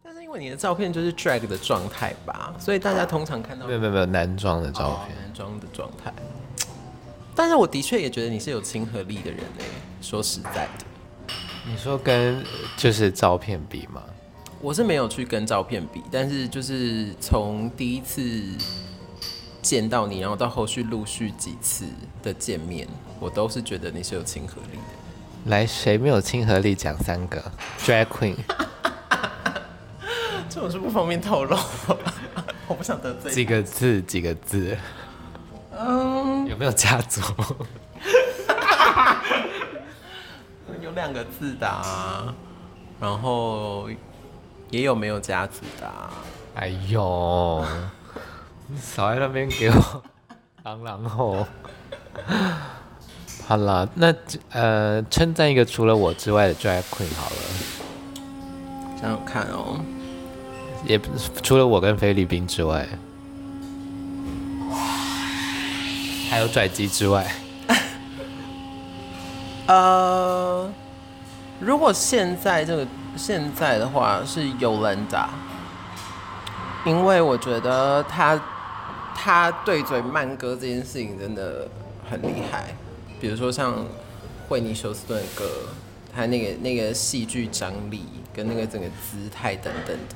[0.03, 6.11] 但是因为你的照片就是 drag 的状态吧，所以大家通常看到没有没有没有男装的照片，哦、男装的状态。
[7.35, 9.64] 但是我的确也觉得你是有亲和力的人哎，
[10.01, 11.35] 说实在的。
[11.66, 12.42] 你说跟
[12.79, 14.03] 就是照片比吗？
[14.62, 18.42] 我是没有去跟照片比，但是就是从第一次
[19.68, 21.85] 见到你，然后到后续陆续几次
[22.22, 22.88] 的见面，
[23.20, 25.50] 我都是觉得你是有亲和力的。
[25.50, 26.74] 来，谁没有亲和力？
[26.74, 27.38] 讲三个
[27.78, 28.35] drag queen。
[30.48, 31.54] 这我是不方便透露，
[32.66, 33.31] 我不想得罪。
[33.31, 34.00] 几个字？
[34.00, 34.74] 几个字？
[35.78, 37.20] 嗯，有没有家族？
[40.81, 42.35] 有两个字的，
[42.98, 43.90] 然后
[44.70, 45.92] 也有没有家族的。
[46.54, 47.62] 哎呦，
[48.68, 50.02] 你 少在那边给我
[53.46, 54.14] 好了，那
[54.50, 57.37] 呃，称赞一个除了我之外的 drag queen 好了，
[59.00, 59.81] 想想看哦。
[60.85, 61.00] 也
[61.42, 62.87] 除了我跟菲律宾之外，
[66.31, 67.26] 还有拽机之外，
[69.66, 70.70] 呃，
[71.59, 75.26] 如果现在这个现在的话是 Yolanda，
[76.85, 78.38] 因为我觉得他
[79.20, 81.66] 他对嘴慢歌这件事情真的
[82.09, 82.72] 很厉害，
[83.20, 83.85] 比如说像
[84.48, 85.44] 惠妮休斯顿的歌，
[86.14, 90.14] 他那个那个戏剧张力跟那个整个姿态等等的，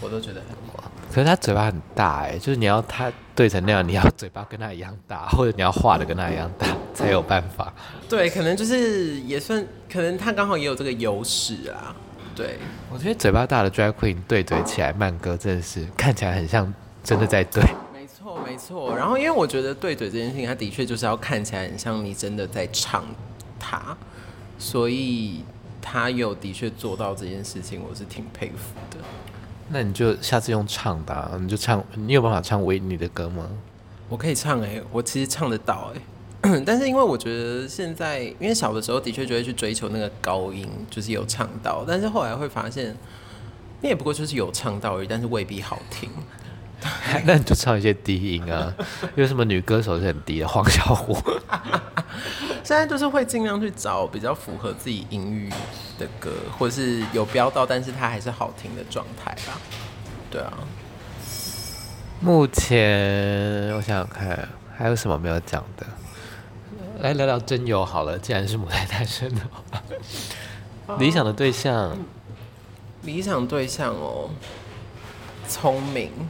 [0.00, 0.88] 我都觉得很好。
[1.12, 7.72] 可是他嘴巴很大哎，就是你要他对成那样，你要嘴巴跟他一样大，或者你要画的跟他一样大，才有办法。
[8.08, 11.92] 对，可能就是也算，可能他刚好也有这个优势啊。
[12.36, 12.56] 对，
[12.88, 16.72] 我觉得嘴巴大的 drag queen 对嘴起来慢歌真的是看起来很像
[17.02, 17.64] 真的在对。
[18.58, 23.04] 没错，然后因为我觉得对嘴这件事情，他的确就是要看起来很像你真的在唱
[23.58, 23.96] 他，
[24.58, 25.44] 所以
[25.80, 28.98] 他有的确做到这件事情，我是挺佩服的。
[29.70, 33.48] 那你就下次用唱的，啊，你就唱，你有办法唱维尼的歌吗？
[34.08, 42.96] 我可以唱哎，欸，我其实唱得到哎，欸， 但是因为我觉得现在，因为小的时候的确就会去追求那个高音，就是有唱到，但是后来会发现，
[43.82, 46.08] 你也不过就是有唱到而已，但是未必好听。
[47.24, 48.72] 那你就唱一些低音啊，
[49.16, 50.46] 有什么女歌手是很低的？
[50.48, 51.18] 黄小琥。
[52.62, 55.48] 现在就是会尽量去找比较符合自己音域
[55.98, 59.58] 的歌，或者是有飙到，但是它还是好听的状态吧。
[60.30, 60.52] 对啊。
[62.20, 65.86] 目前我想想看，还有什么没有讲的？
[67.00, 68.18] 来聊聊真友好了。
[68.18, 69.82] 既然是母胎单身的话，
[70.98, 71.96] 理想的对象，
[73.02, 74.28] 理想对象哦，
[75.48, 76.10] 聪明。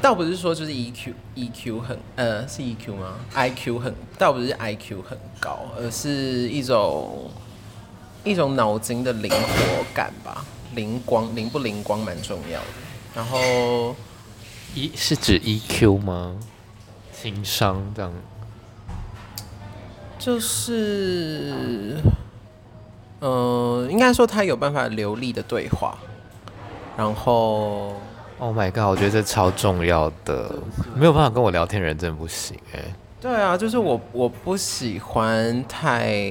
[0.00, 7.28] 倒不是说就是 EQ EQ 很呃是 EQ 吗？IQ 很倒不是 IQ 很高，而是一种
[8.22, 12.66] 一种脑筋的灵活感吧，灵光灵不灵光蛮重要的。
[13.14, 13.96] 然后
[14.74, 16.36] 一是指 EQ 吗？
[17.12, 18.12] 情商这样？
[20.16, 21.96] 就是
[23.18, 25.98] 呃，应该说他有办法流利的对话，
[26.98, 27.94] 然后。
[28.40, 28.84] Oh my god！
[28.84, 30.54] 我觉得这超重要的，
[30.94, 32.80] 没有办法跟我聊天人真的不行哎。
[33.20, 36.22] 对啊，就是我我不喜欢太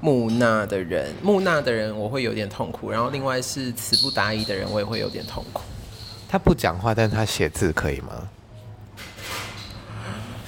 [0.00, 2.90] 木讷的人，木讷的人我会有点痛苦。
[2.90, 5.62] 然后另外是词不达意的人，我也会有点痛苦。
[6.28, 8.28] 他不讲话，但是他写字可以吗？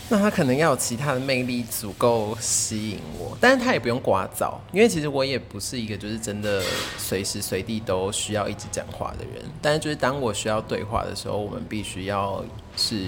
[0.09, 6.63] 那他可能要有其他的魅力足够吸引我，但是他也不用刮噪，因为其实我也不是一个就是真的
[6.97, 9.43] 随时随地都需要一直讲话的人。
[9.61, 12.45] 但是就是当我需要对话的时候，我们必须要
[12.77, 13.07] 是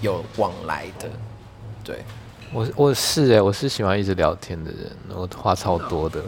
[0.00, 1.10] 有往来的。
[1.84, 2.02] 对，
[2.52, 6.22] 我我是哎，我是喜欢一直聊天的人，我话超多的。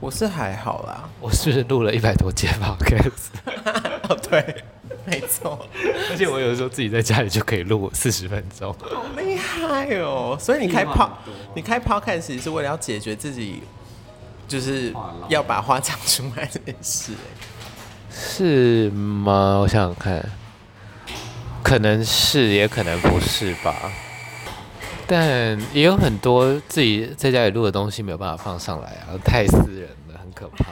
[0.00, 3.36] 我是还好啦，我是录了一百多节 podcast。
[4.08, 4.64] 哦，对。
[5.10, 5.58] 没错，
[6.10, 10.36] 而且我有时候自己在家里就可以录四十分钟，好厉害哦！
[10.38, 11.10] 所以你开 pod，
[11.54, 13.60] 你开 podcast 其实是为了要解决自己，
[14.46, 14.94] 就是
[15.28, 17.12] 要把话讲出来这件事，
[18.08, 19.58] 是吗？
[19.60, 20.24] 我想想看，
[21.62, 23.74] 可能是，也可能不是吧。
[25.08, 30.66] 但也有很多自己在家里录的东西没有办法放上来啊，太私人了，很可怕。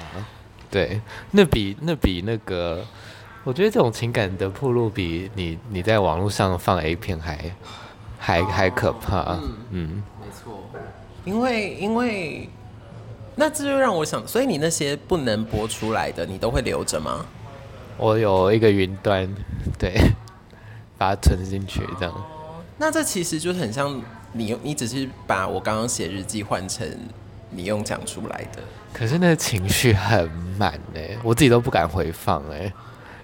[0.71, 1.01] 对，
[1.33, 2.85] 那比那比那个。
[3.45, 7.39] 我觉得这种情感的铺路比你你在网络上放 A 片还
[8.19, 9.33] 还还可怕。
[9.33, 10.61] 嗯，嗯没错。
[11.25, 12.49] 因为因为
[13.35, 17.25] 那这就让我想，所以你那些不能播出来的，你都会留着吗？
[17.97, 19.29] 我有一个云端，
[19.79, 19.95] 对，
[20.99, 22.15] 把它存进去这样。
[22.77, 24.01] 那这其实就是很像
[24.33, 26.87] 你你只是把我刚刚写日记换成
[27.51, 28.63] 你用讲出来的。
[28.93, 32.73] 可是那个情绪很满哎，我自己都不敢回放哎。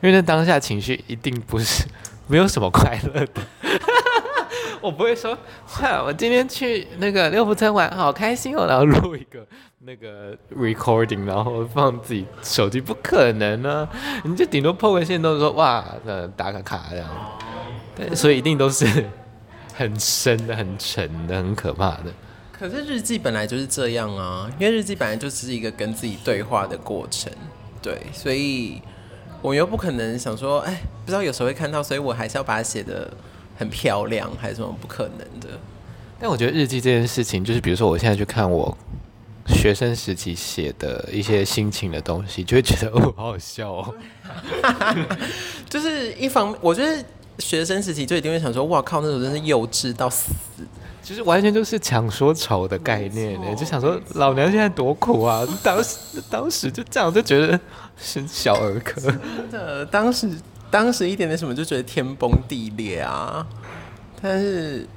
[0.04, 1.82] 因为那当下情绪一定不是
[2.28, 3.40] 没有什么快乐的，
[4.82, 5.32] 我不会说，
[5.80, 9.46] 哇，我今天去那个六福村玩，好开心哦，然后录一个
[9.78, 17.08] 那个 recording，然后放自己手机，不可能呢、啊，你就顶多破个线都说哇，呃，打个卡这样，
[17.96, 18.86] 对，所以一定都是
[19.72, 22.12] 很深的、很沉的、很可怕的。
[22.52, 27.32] 可是日记本来就是这样啊，因为日记本来就是一个跟自己对话的过程，
[27.80, 28.82] 对，所以。
[29.44, 33.12] 我又不可能想说，哎，不知道有时候会看到，所以我还是要把它写的
[33.58, 35.48] 很漂亮，还是什么不可能的。
[36.18, 38.74] 但我觉得日记这件事情，就是比如说我现在去看我
[39.46, 43.94] 学生时期写的一些心情的东西，就会觉得哦，好好笑哦。
[45.68, 47.04] 就是一方面，我觉得
[47.38, 50.32] 学生时期就一定会想说，哇靠，那种真是幼稚到死。
[51.04, 55.46] 其实完全就是抢说愁的概念呢，就想说老娘现在多苦啊！
[55.62, 55.98] 当时
[56.30, 57.60] 当时就这样就觉得
[57.98, 58.98] 是小儿科。
[59.02, 60.30] 真的，当时
[60.70, 63.46] 当时一点点什么就觉得天崩地裂啊！
[64.22, 64.88] 但是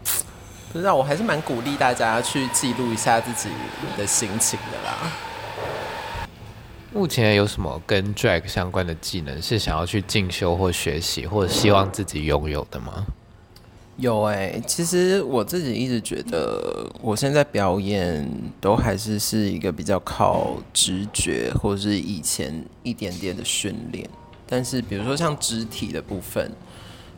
[0.71, 3.49] 不知道，我还是蛮鼓励大家去记录一下自己
[3.97, 5.11] 的心情的啦。
[6.93, 13.05] 目前有什么跟 drag 相关的技能是想要去进修或学习，或者希望自己拥有的吗？
[13.97, 18.29] 有哎、其实我自己一直觉得，我现在表演
[18.61, 24.07] 都还是是一个比较靠直觉，或者是以前一点点的训练。
[24.45, 26.51] 但是比如说像肢体的部分，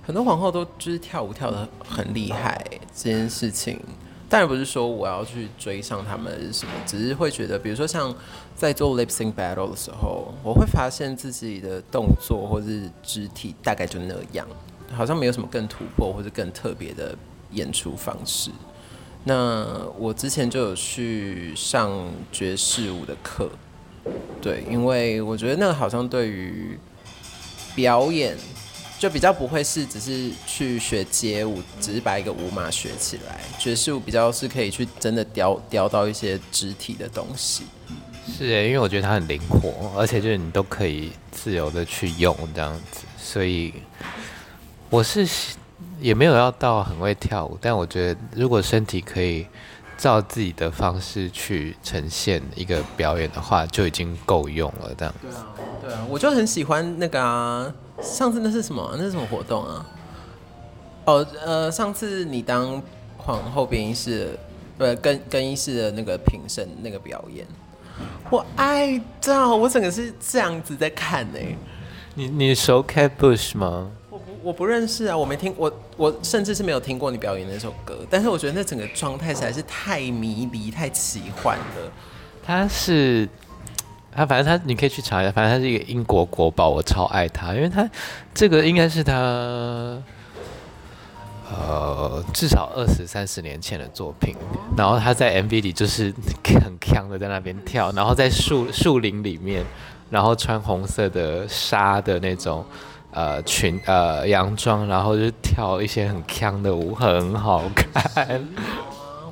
[0.02, 2.66] 很多皇后都就是跳舞跳得很厉害、
[2.96, 3.78] 这件事情
[4.30, 8.16] 当然不是说我要去追上他们什么，只是会觉得，比如说像
[8.56, 14.48] 在做 lip sync battle 的时候，我会发现自己的动作或是肢体大概就那样。
[14.94, 17.16] 好像没有什么更突破或者更特别的
[17.52, 18.52] 演出方式。
[19.26, 21.92] 那我之前就有去上
[22.32, 23.50] 爵士舞的课，
[24.42, 26.80] 对，因为我觉得那个好像对于
[27.76, 28.38] 表演
[28.98, 33.42] 就比较不会是只是去学街舞，只是把一个舞码学起来。
[33.60, 37.66] 爵士舞比较是可以去真的雕雕到一些肢体的东西。
[38.26, 43.74] 是诶，因为我觉得它很灵活，而且就是你都可以自由的去用这样子，所以。
[44.90, 45.28] 我是
[46.00, 49.46] 也没有要到很会跳舞，但我觉得如果身体可以
[49.98, 54.94] 照自己的方式去呈现一个表演的话，就已经够用了。
[54.98, 55.14] 这样。
[55.22, 55.48] 对啊，
[55.84, 57.72] 对啊，我就很喜欢那个啊。
[58.02, 58.96] 上次那是什么？
[58.98, 59.86] 那是什么活动啊？
[61.04, 62.82] 哦，呃，上次你当
[63.18, 64.40] 皇后编衣室，
[64.78, 67.46] 对，更更衣室的那个评审那个表演，
[68.30, 71.58] 我爱到我整个是这样子在看呢、欸。
[72.16, 73.92] 你你熟 Kate Bush 吗？
[74.44, 81.92] 我不认识啊，我没听我我甚至是没有听过你表演那首歌，但是我觉得那整个状态实在是太迷离、太奇幻了。
[82.46, 83.28] 他是
[84.12, 87.90] 他，反正他你可以去查一下，反正他是一个英国国宝，我超爱他，因为他
[88.34, 89.14] 这个应该是他
[91.52, 94.36] 呃至少二十三十年前的作品，
[94.78, 96.14] 然后他在 MV 里就是
[96.64, 99.66] 很锵的在那边跳，然后在树树林里面，
[100.10, 102.66] 然后穿红色的纱的那种。
[103.12, 108.48] 呃，裙呃洋装，然后就跳一些很腔的舞，很好看。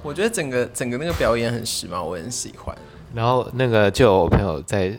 [0.01, 2.75] 我觉得整个整个那个表演很时髦，我很喜欢。
[3.13, 4.91] 然后那个就有我朋友在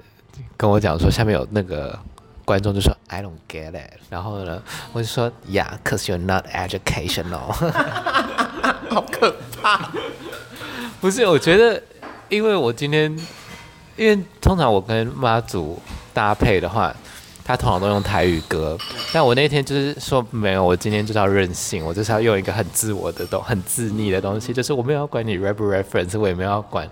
[0.57, 1.99] 跟我讲说，下面有那个
[2.45, 3.99] 观众就说 I don't get it。
[4.11, 4.63] 然后呢，
[4.93, 7.53] 我就说 Yeah，cause you're not educational。
[8.91, 9.91] 好可怕！
[11.01, 11.83] 不是，我觉得，
[12.29, 13.19] 因为我今天，
[13.97, 15.83] 因为通常我跟妈祖
[16.15, 16.95] 搭配的话。
[17.49, 18.77] 他通常都用台语歌，
[19.11, 26.87] 但我那天就是说没有，我今天就是要任性，我就是要用一个很自我的东、很自溺的东西，就是我没有要管你 rap reference，我也没有要管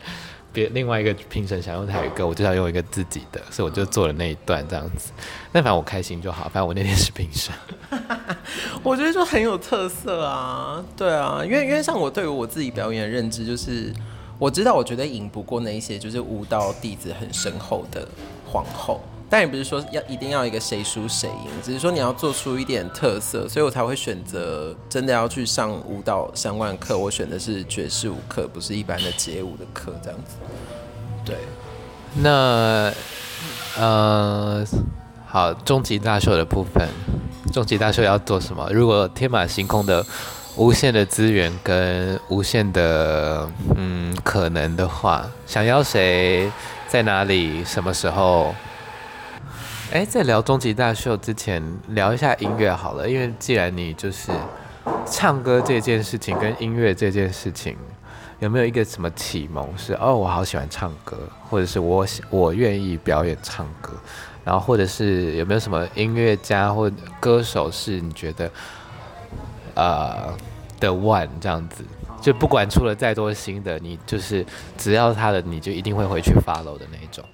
[0.54, 5.12] 别另外一个评审想用台语歌，我就要用一个自己的，所以我就做了那一段这样子。
[5.52, 7.52] 但反正我开心就好，反正我那天是评审，
[8.82, 13.92] 我觉得就很有特色啊，对啊，因为因为像我对于我自己表演的认知，就是
[14.38, 18.08] 我知道我觉得赢不过那一些就是舞蹈底子很深厚的
[18.50, 19.02] 皇后。
[19.28, 26.96] 但也不是说要一定要一个谁输谁赢，只是说你要做出一点特色，所以我才会选择真的要去上舞蹈相关课。
[26.96, 30.36] 我选的是爵士舞课，不是一般的街舞的课，这样子。
[31.24, 31.36] 对，
[32.14, 32.92] 那
[33.76, 34.64] 呃，
[35.26, 36.88] 好，终极大秀的部分，
[37.52, 38.70] 终极大秀要做什么？
[38.72, 40.06] 如果天马行空的
[40.54, 46.48] 无限的资源跟无限的嗯可能的话，想要谁
[46.86, 48.54] 在哪里什么时候？
[49.92, 53.09] 哎，在聊终极大秀之前，聊一下音乐好了。
[53.09, 54.33] 因为既然你就是
[55.07, 57.77] 唱歌这件事情跟音乐这件事情，
[58.40, 59.94] 有没有一个什么启蒙是？
[59.94, 61.16] 哦，我好喜欢唱歌，
[61.49, 63.92] 或者是我我愿意表演唱歌，
[64.44, 68.51] 然后或者是有没有什么音乐家或歌手是你觉得
[69.75, 70.35] 呃
[70.81, 71.85] 的 one 这样子？
[72.20, 74.44] 就不管出了再多新的，你就是
[74.77, 77.25] 只要他的，你就一定会回去 follow 的那一种。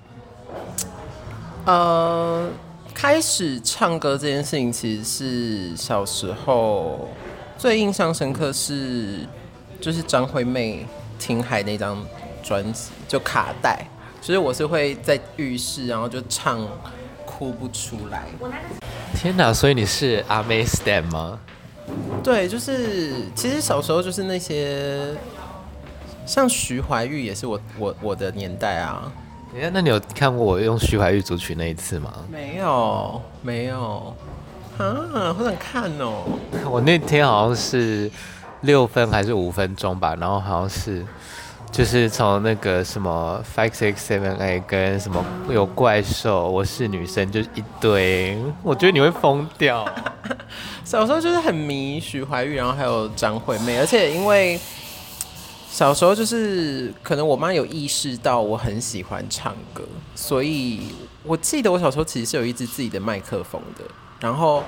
[1.65, 2.49] 呃，
[2.93, 7.09] 开始唱歌这件事情，其实是小时候
[7.57, 9.21] 最印象深刻是，
[9.81, 10.85] 就是张惠妹
[11.25, 12.05] 《听海》那张
[12.43, 13.87] 专辑，就卡带，
[14.21, 16.67] 所以我是会在浴室，然后就唱，
[17.25, 18.25] 哭不出来。
[19.15, 19.55] 天哪！
[19.55, 21.39] 所以你是阿妹 stan 吗？
[22.25, 25.15] 对，就是其实小时候就是那些，
[26.27, 29.13] 像徐怀钰也是我我我的年代啊。
[29.55, 32.11] 哎，那你有看过我用徐怀钰组曲那一次吗？
[32.31, 34.15] 没有，没有，
[34.79, 36.25] 啊，好想看哦！
[36.71, 38.11] 我那天好像是
[38.63, 41.05] 六分还是五分钟吧，然后好像是
[41.71, 49.87] 就是从那个什么 five six seven eight 跟什么有怪兽，我是女生，就是一堆，我觉得你会疯掉。
[50.83, 54.59] 小时候就是很迷徐怀钰，然后还有张惠妹，而且因为
[55.73, 59.83] 小时候就是可能我妈有意识到我很喜欢唱歌，
[60.15, 60.89] 所以
[61.25, 63.85] 我记得我小时候其实是有一支自己的麦克风的。
[64.21, 64.63] 然后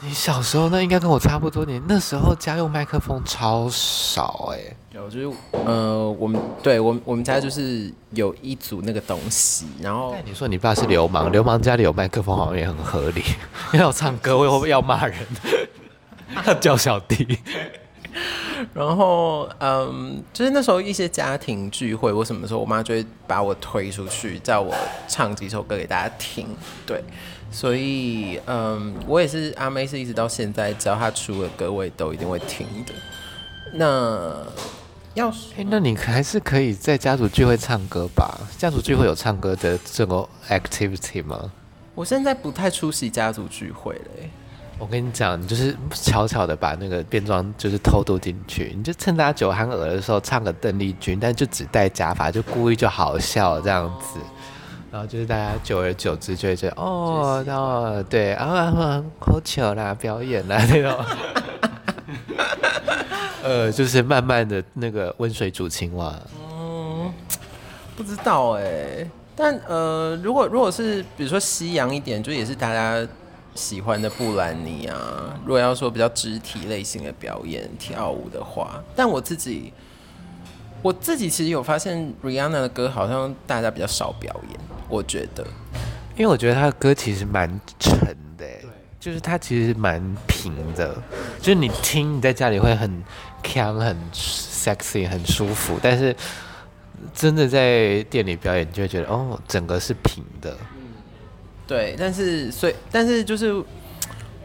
[0.00, 4.76] 你小时候那应该跟我差不多年，那时候家用麦克风超少哎、欸。
[4.92, 5.36] 有就是
[5.66, 13.24] 呃，我们对我我们家就是有一组那个东西，然后你说你爸是流氓，流氓家里有麦克风好像也很合理，
[13.74, 15.18] 要唱歌，我会要骂人，
[16.46, 17.36] 要 叫小弟。
[18.74, 24.74] 然后嗯，就是那时候一些家庭聚会或什么时候，我妈就会把我推出去，叫我
[25.06, 26.46] 唱几首歌给大家听。
[26.86, 27.02] 对，
[27.50, 32.94] 所以嗯，我也是阿妹，是一直到现在，只要她出的歌，我也都一定会听的。
[33.72, 34.32] 那
[35.14, 38.40] 要是、欸，那你还是可以在家族聚会唱歌吧？
[38.56, 41.52] 家族聚会有唱歌的这个 activity 吗？
[41.94, 44.30] 我现在不太出席家族聚会嘞、欸。
[44.80, 54.20] 我跟你讲，你就是悄悄的把那个变装就是偷渡进去，你就趁大家酒酣耳的时候唱个邓丽君，但就只戴假发，就故意就好笑这样子，
[54.92, 61.04] 然后就是大家久而久之就会觉得哦，哦，对啊，好巧啦，表演啦那种，
[63.42, 66.14] 呃，就是慢慢的那个温水煮青蛙。
[66.40, 67.12] 嗯，
[67.96, 73.04] 不知道哎、欸，但呃，如果如果是比如说西洋一点，就也是大家。
[73.58, 79.72] 喜欢的布兰妮啊，如果要说比较肢体类型的表演跳舞的话，但我自己
[80.80, 85.44] 我自己其实有发现，Rihanna 的歌好像大家比较少表演，我觉得，
[86.16, 87.48] 因为我觉得她的歌其实蛮
[87.80, 87.98] 沉
[88.38, 88.46] 的，
[89.00, 90.94] 就是她其实蛮平的，
[91.40, 93.02] 就是你听你在家里会很
[93.42, 96.14] can 很 sexy 很舒服，但是
[97.12, 100.56] 真的在店里表演，你就会觉得哦，整个是平的。
[101.68, 103.62] 对，但是所以，但是就是，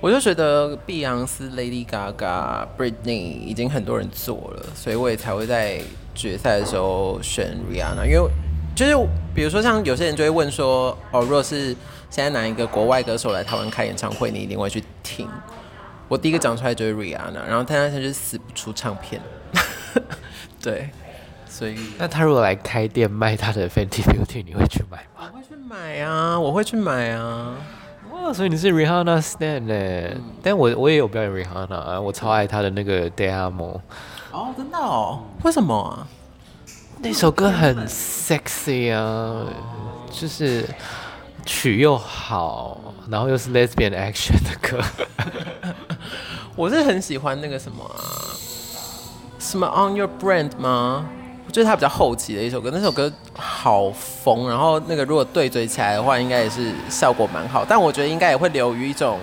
[0.02, 5.82] 我就觉得碧昂斯、Lady Gaga、Britney 已经很多人做了，所以我也才会在
[6.14, 8.06] 决赛的时候选 Rihanna。
[8.06, 8.30] 因为
[8.76, 8.94] 就是
[9.34, 11.68] 比如说，像有些人就会问说，哦，若是
[12.10, 15.26] 现在哪一个国外歌手来台湾开演唱会，你一定会去听？
[16.10, 19.22] 我第一个讲出来就是 Rihanna，然后他那天就死不出唱片。
[20.62, 20.90] 对，
[21.48, 25.32] 所以那他如果来开店卖他的 Fenty Beauty，你会去买吗？
[25.66, 27.56] 买啊，我会去买啊。
[28.12, 29.74] 哇，所以你是 Rihanna stan 呢？
[29.74, 33.80] 嗯、但我我也有表演 Rihanna 啊，我超爱她的那个 Te Amo。
[34.32, 35.22] 哦，真的哦？
[35.44, 36.06] 为什么啊？
[37.00, 39.46] 那首歌很 sexy 啊，
[40.12, 40.68] 就是
[41.46, 44.84] 曲又好，然后又是 lesbian action 的歌。
[46.56, 48.04] 我是很喜欢那个什么啊，
[49.40, 51.06] 什么 On Your Brand 吗？
[51.54, 59.20] 就是他比较后期的一首歌，那首歌好疯，然后那个如果对嘴起来的话，应该也是效果蛮好，但我觉得应该也会流于一种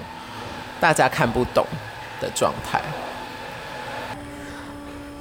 [0.79, 1.67] 大家看不懂
[2.21, 2.81] 的状态。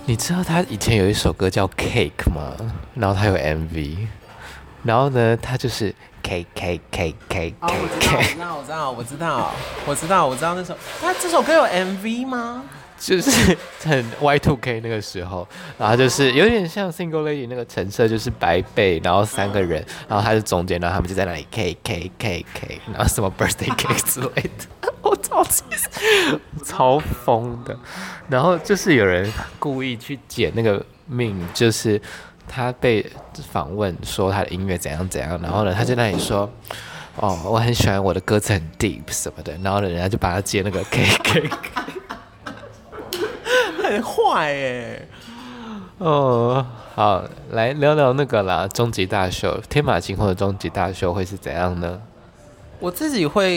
[0.05, 2.53] 你知道他以前有一首歌叫《Cake》吗？
[2.93, 3.97] 然后他有 MV，
[4.83, 5.91] 然后呢，他就是
[6.23, 7.63] Cake Cake Cake Cake Cake。
[7.63, 9.51] 我知道，我知道，我知道，
[9.87, 10.77] 我知道，我知道那首。
[11.01, 12.63] 他这首歌有 MV 吗？
[12.99, 15.47] 就是 很 Y2K 那个时候，
[15.77, 24.43] 然后就是有点像 Single Lady 那个橙色，就是白背，然后三个人，然后他是中间，然后他们就在那里 K K K K，然后什么 Birthday Cake 之类
[24.81, 25.63] 的，我超气，
[26.65, 27.75] 超疯的。
[28.27, 31.99] 然后就是有人故意去剪那个命，就是
[32.47, 33.05] 他被
[33.49, 36.51] 访问说他的音乐怎样怎样，然后呢，他在那里说，
[37.15, 41.49] 哦，我很喜欢我的歌词很 deep 什么的，然后呢，人家就把他接那个 K K。
[43.89, 45.01] 很坏哎！
[45.97, 46.65] 哦，
[46.95, 52.01] 好，来聊聊那个啦，终极大秀，天马行空的终极大秀会是怎样呢？
[52.79, 53.53] 我自己会，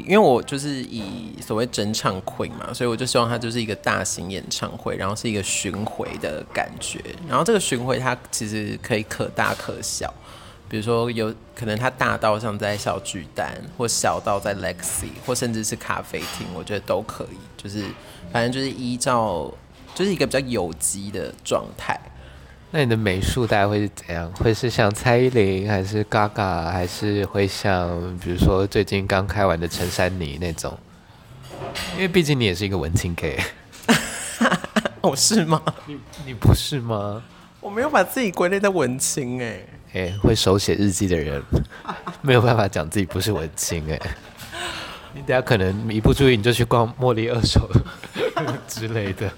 [0.00, 7.00] 因为我就是以所谓整场 Queen 嘛，所以我就希望它就是一个大型演唱会，然后是一个巡回的感觉。
[7.28, 10.12] 然后这个巡回它其实可以可大可小，
[10.68, 17.36] 比如说有可能它大到像在小巨蛋，或小到在 Lexi，或甚至是咖啡厅，我觉得都可以。
[17.56, 17.84] 就是
[18.32, 19.48] 反正就是依照。
[19.96, 21.98] 就是一个比较有机的状态。
[22.70, 24.30] 那你的美术大概会是怎样？
[24.32, 30.78] 会是像蔡依林，还是 Gaga，还是会像比如说最近刚开完的陈珊妮那种？
[31.94, 33.40] 因为毕竟你也是一个文青 K。
[35.00, 35.62] 我 是吗？
[35.86, 37.22] 你你不是吗？
[37.60, 39.46] 我没有把自己归类在文青哎。
[39.94, 41.42] 哎、欸，会手写日记的人
[42.20, 43.98] 没有办法讲自己不是文青哎。
[45.14, 47.66] 你等下可能一不注意你就去逛茉莉二手
[48.68, 49.30] 之类的。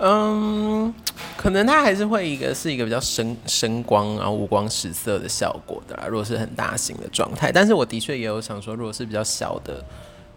[0.00, 0.94] 嗯，
[1.36, 6.06] 可能它还是会一个是一个比较声声光然后五光十色的效果的啦。
[6.08, 9.84] 如果是很大型的状态，但是我的确也有想说，如果是比较小的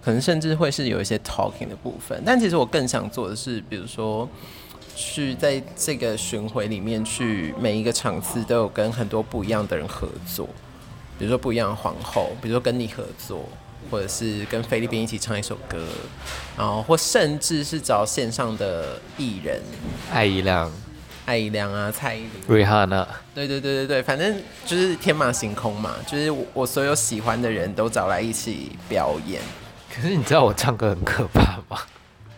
[0.03, 2.19] 可能甚至会是有一些 talking 的部分。
[2.25, 4.27] 但其实我更想做的是，比如说
[4.95, 10.49] 去在这个巡回里面去每一个场次都有跟很多不一样的人合作，
[11.19, 13.47] 比如说不一样的皇后，比如说跟你合作。
[13.91, 15.77] 或者是跟菲律宾一起唱一首歌，
[16.57, 19.61] 然后或甚至是找线上的艺人，
[20.11, 20.71] 艾怡良、
[21.25, 29.41] 艾怡良啊、蔡依林、Rihanna，对对对对对，反正就是天马行空嘛，就是我，我所有喜欢的人都找来一起表演。
[29.93, 31.81] 可是你知道我唱歌很可怕吗？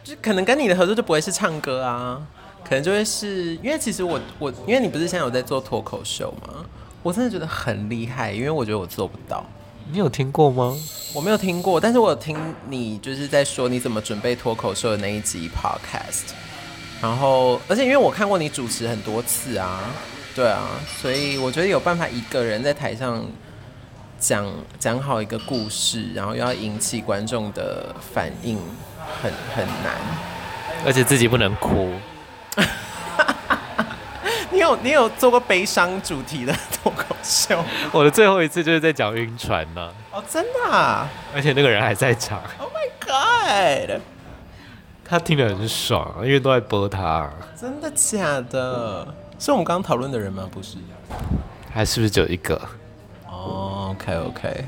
[0.03, 2.19] 就可能跟你的合作就不会是唱歌啊，
[2.67, 6.65] 可能就会是因为其实我我因为你不是现在有在做脱口秀吗？
[7.03, 9.45] 我真的觉得很厉害，因为我觉得我做不到。
[9.91, 10.75] 你有听过吗？
[11.13, 12.35] 我没有听过，但是我有听
[12.67, 16.31] 你就是在说你怎么准备脱口秀的那一集 podcast，
[17.01, 19.81] 然后而且因为我看过你主持很多次啊，
[20.33, 20.69] 对啊，
[20.99, 23.23] 所以我觉得有办法一个人在台上
[24.17, 28.57] 讲讲好一个故事，然后又要引起观众的反应，
[29.21, 29.95] 很很难，
[30.85, 31.91] 而且自己不能哭。
[34.81, 37.63] 你有你有做过悲伤主题的 脱口秀？
[37.91, 39.91] 我的最后一次就是在讲晕船呢。
[40.11, 41.09] 哦，真的啊？
[41.35, 42.41] 而且那个人还在场。
[42.57, 44.01] Oh my god！
[45.05, 47.29] 他听得很爽，因为都在播他。
[47.59, 49.07] 真的假的？
[49.37, 50.47] 是我们刚刚讨论的人吗？
[50.51, 50.77] 不是。
[51.73, 52.59] 还是不是只有一个？
[53.27, 54.65] 哦，OK OK。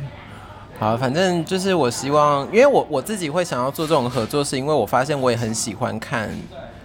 [0.78, 6.30] 好，反正就是我希望，因为我我自己会想要做这种合作，是因为我发现我也很喜欢看。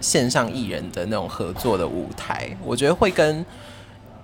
[0.01, 3.45] 线上艺人的那种合作的舞台，我觉得会跟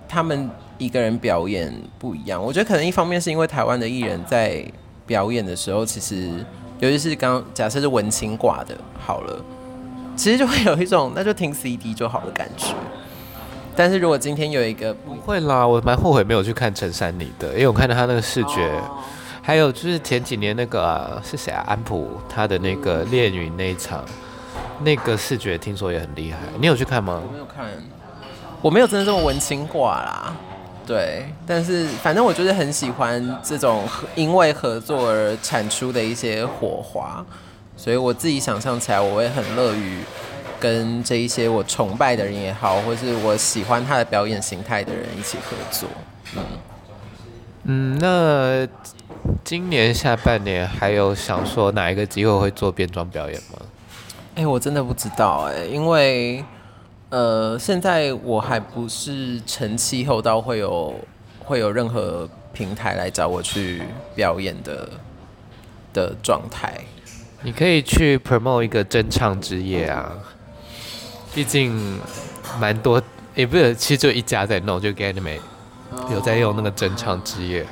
[0.08, 2.42] 他们一个人表演不一样。
[2.42, 4.64] 我觉得可能一方面是因为台湾的艺人在
[5.06, 6.44] 表演的时候，其实
[6.80, 9.44] 尤其是刚假设是文青挂的，好了，
[10.16, 12.74] 其实就会有一种那就听 CD 就好的感觉。
[13.76, 18.68] 但是如果今天有一个不会啦，我蛮后悔没有去看陈珊妮的，因为我看到他那个视觉，
[19.40, 21.64] 还有就是前几年那个、啊、是谁啊？
[21.68, 24.04] 安普他的那个恋与那一场。
[24.80, 27.22] 那个视觉听说也很厉害，你有去看吗？
[27.26, 27.66] 我没有看，
[28.62, 30.36] 我没有真的这么文青挂啦。
[30.86, 37.24] 对，但是反正我就是很喜欢这种因为合作而产出的一些火花，
[37.76, 39.98] 所以我自己想象起来，我会很乐于
[40.58, 45.88] 跟这一些我崇拜的人也好，或是我喜欢他的表演形态的人一起合作。
[46.36, 46.42] 嗯
[47.64, 48.66] 嗯，那
[49.44, 53.58] 今年下半年还有想说哪一个机会会做变装表演吗？
[54.38, 56.44] 哎、欸，我真的不知道哎、欸，因为
[57.10, 60.94] 呃，现在我还不是成气候到会有
[61.40, 63.82] 会有任何平台来找我去
[64.14, 64.88] 表演的
[65.92, 66.72] 的状态。
[67.42, 70.12] 你可以去 promote 一个真唱之夜啊，
[71.34, 71.98] 毕竟
[72.60, 73.02] 蛮多，
[73.34, 75.40] 也、欸、不是，其实就一家在弄，就 Ganymede
[76.12, 77.66] 有在用那个真唱之夜，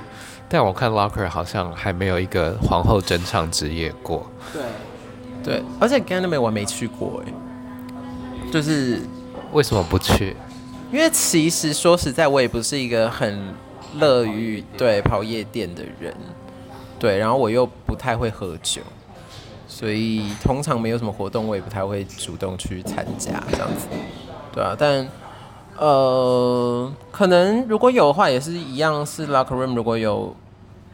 [0.48, 4.28] 但我看 Locker 好像还没有一个皇后真唱之夜过。
[4.52, 4.62] 对。
[5.46, 7.32] 对，而且 Ganymede 我没去过哎，
[8.50, 9.00] 就是
[9.52, 10.36] 为什么不去？
[10.90, 13.54] 因为其实说实在，我也不是一个很
[14.00, 16.12] 乐于对跑夜店的人，
[16.98, 18.82] 对，然后我又不太会喝酒，
[19.68, 23.86] 所以通常没有什么活动，我也不太会主动去参加这样子，
[24.52, 25.08] 对啊，但
[25.78, 30.34] 呃，可能如果有的话，也是一样是 Locker Room，如果有。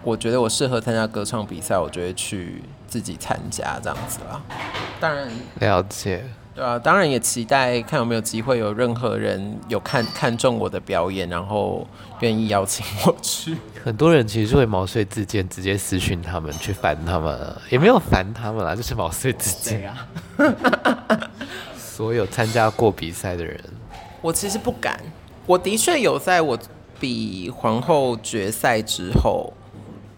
[0.05, 2.61] 我觉得我适合参加歌唱比赛，我就会去
[2.93, 4.39] 自己参加这样子啦。
[5.01, 5.27] 当然
[5.61, 6.23] 了解，
[6.55, 11.87] 对啊，当然也期待看有没有机会有任何人有看看中我的表演，然后
[12.21, 13.57] 愿意邀请我去。
[13.83, 20.07] 很多人其实会毛遂自荐，直接私讯他们去烦他们，也没有烦他们啦，就是毛遂自荐啊。
[21.79, 23.59] 所有参加过比赛的人，
[24.21, 25.01] 我其实不敢。
[25.47, 26.59] 我的确有在我
[27.01, 29.51] 比皇后决赛之后。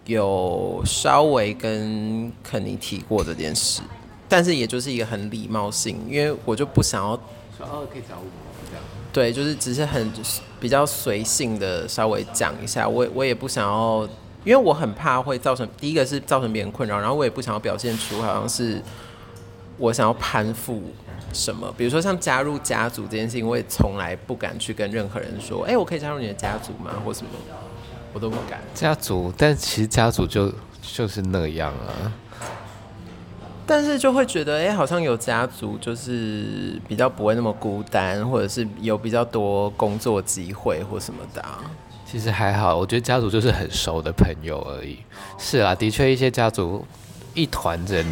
[0.05, 3.81] 有稍微跟肯尼提过这件事，
[4.29, 7.15] 但是也就是一个很礼貌性，因为我就不想要
[7.57, 8.25] 说哦，可以找我
[8.69, 8.83] 这样。
[9.11, 10.11] 对，就是只是很
[10.59, 14.07] 比较随性的稍微讲一下，我我也不想要，
[14.43, 18.81] 因为我很怕会造成第一个是造成别人困扰，然后我也不想要表现出好像是
[19.77, 20.83] 我想要攀附
[21.33, 27.01] 什么，比如说像加入家族这件事情，我也从来不敢去跟任何人说，哎、我可以加入你的家族吗？
[27.03, 27.29] 或什么。
[28.15, 30.49] 我都不敢家族，但其实家族就
[30.81, 32.09] 就是那样啊。
[33.67, 41.59] 但是就会觉得，哎、欸，好像有家族就是比较不会那么孤单，或者是有比较多工作机会或什么的、啊。
[42.05, 44.99] 其实还好，我觉得家族就是很熟的朋友而已。
[45.37, 46.85] 是啊，的确一些家族
[47.33, 48.05] 一团人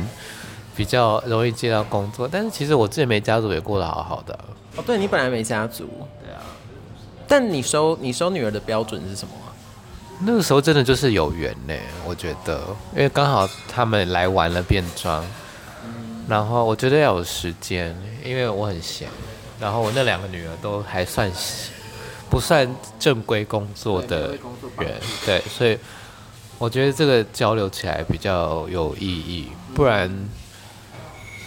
[0.76, 4.38] 比较容易接到工作，但是其实我自己没家族也过得好好的。
[4.76, 5.88] 哦，对，你本来没家族，
[6.22, 6.42] 对啊。
[7.26, 9.34] 但你收你收女儿的标准是什么？
[10.20, 11.74] 那个时候真的就是有缘呢，
[12.06, 12.62] 我觉得，
[12.94, 15.26] 因为刚好他们来玩了变装，
[15.86, 17.94] 嗯、然后我觉得要有时间，
[18.24, 19.10] 因为我很闲，
[19.60, 21.30] 然后我那两个女儿都还算
[22.30, 24.38] 不算正规工作的
[24.78, 24.94] 人，
[25.26, 25.78] 对，所以
[26.58, 30.10] 我觉得这个交流起来比较有意义，不然，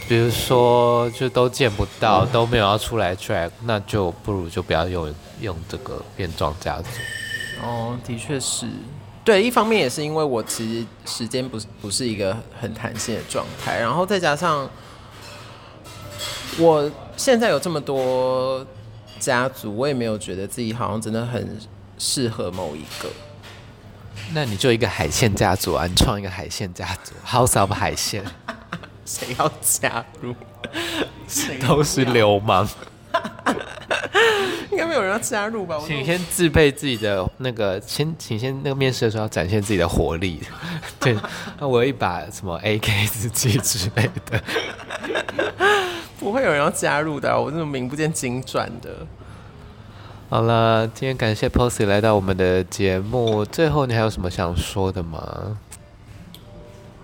[0.06, 6.88] 比如说就都见不到，都没有要出来 drag，那就不如就不要用用这个变装家族。
[7.62, 8.66] 哦，的确是，
[9.24, 14.68] 对，一方面也是因为我其实时间不是不是一个很弹性的状态，然后再加上
[16.58, 18.64] 我现在有这么多
[19.18, 21.58] 家族，我也没有觉得自己好像真的很
[21.98, 23.08] 适合某一个。
[24.32, 28.24] 那你就一个海鲜家族啊，你创一个海鲜家族，House of 海鲜，
[29.06, 30.34] 谁要加入？
[31.66, 32.68] 都是流氓。
[34.70, 35.78] 应该没有人要加入吧？
[35.86, 40.40] 请先自备自己的那个，先请先那个面试的时候要展现自己的活力。
[41.00, 41.16] 对，
[41.58, 44.42] 那我有一把什么 AK 自己之类的，
[46.18, 47.38] 不会有人要加入的。
[47.40, 48.90] 我这种名不见经传的。
[50.28, 53.44] 好了，今天感谢 Posy 来到我们的节目。
[53.44, 55.58] 最后，你还有什么想说的吗？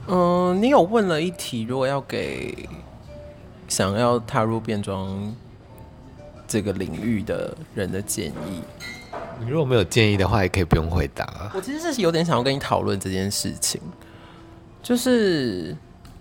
[0.08, 2.68] 嗯，你有问了一题，如果要给
[3.68, 5.34] 想要踏入变装。
[6.52, 8.60] 这个领域的人的建议，
[9.40, 11.50] 你如果没有建议的话，也可以不用回答啊。
[11.54, 13.80] 我其实是有点想要跟你讨论这件事情，
[14.82, 15.74] 就是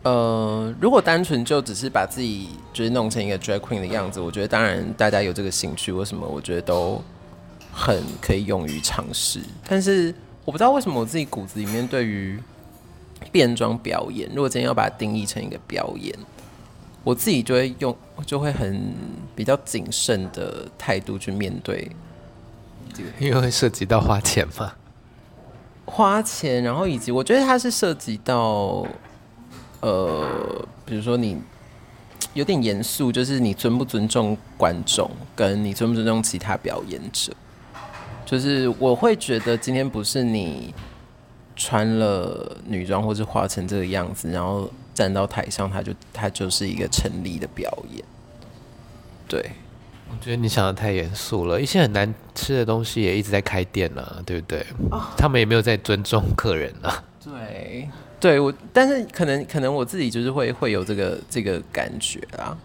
[0.03, 7.03] 呃，如果单纯就只是把自己就是弄成一个 drag queen 的样子，我觉得当然大家有这个兴趣，为什么我觉得都
[7.73, 9.41] 很可以勇于尝试。
[9.67, 10.15] 但是
[10.45, 12.39] 我不知道为什么我自己骨子里面对于
[13.33, 16.17] 变装表演，如果今天要把它定义成一个表演。
[17.03, 17.97] 我自己就会用，
[18.27, 18.93] 就会很
[19.35, 21.89] 比较谨慎的态度去面对，
[23.19, 24.73] 因为会涉及到花钱嘛，
[25.85, 28.85] 花钱，然后以及我觉得它是涉及到，
[29.79, 31.41] 呃，比如说你
[32.35, 37.33] 有点严肃，就是你尊不尊重观众，跟你尊不尊重其他表演者，
[38.23, 40.71] 就是我会觉得今天不是你
[41.55, 44.69] 穿了女装或是化成这个样子，然后。
[45.01, 48.03] 站到台上，他就他就是一个成立的表演。
[49.27, 49.51] 对，
[50.09, 51.59] 我觉得你想的太严肃了。
[51.59, 54.63] 一些很难吃的东西也一直在开店呢、啊，对不对？
[54.91, 57.03] 哦、他们也没有在尊重客人啊。
[57.23, 57.89] 对，
[58.19, 62.55] 对我，但是可能可能我自己就是会会有这个这个感觉啊。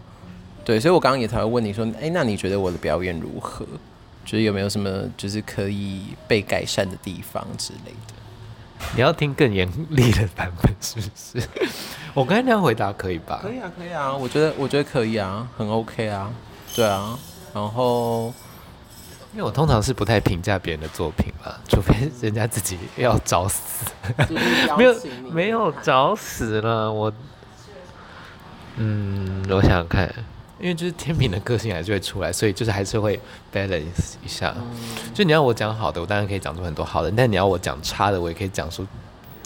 [0.63, 3.65] 对，所以我刚刚也才会问你说，哎、欸，那你觉得我的表演如何？
[4.23, 8.13] 就是有没有什么就是可以被改善的地方之类的？
[8.95, 11.47] 你要听更严厉的版本是不是？
[12.13, 13.39] 我刚才那样回答可以吧？
[13.41, 16.31] 可以啊，可以啊，我觉得我觉得可以啊，很 OK 啊，
[16.75, 17.17] 对啊。
[17.53, 18.33] 然后，
[19.33, 23.85] 因为我通常是不太评价别人的作品啦，除非人家自己要找死，
[24.77, 24.95] 没有
[25.31, 26.91] 没有找死了。
[26.91, 27.11] 我，
[28.77, 30.11] 嗯，我想想看。
[30.59, 33.19] 因为就是天平的个性还是会出来，所以就是还是会
[33.53, 34.55] balance 一下。
[34.57, 38.85] 嗯、就你要我讲好的，我当然可以讲出很多好的；但你要我讲差的，我也可以讲出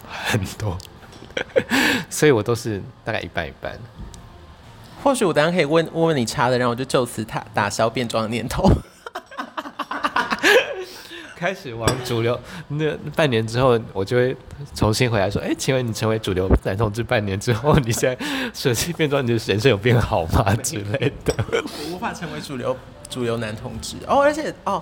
[0.08, 0.76] 很多。
[2.10, 3.78] 所以我都是大概一半一半。
[5.02, 8.70] 或许我等下可以问问问你差的，然后我就就此打打消变装的念头。
[11.42, 12.38] 开始往主流，
[12.68, 14.36] 那半年之后，我就会
[14.76, 21.34] 重新回来说：“哎、请问你成为主流男同志半年之后，你现在舍弃变装，你的人生有变好吗？”之类的。
[21.50, 22.76] 我无法成为主流
[23.10, 24.80] 主流男同志哦，而且哦，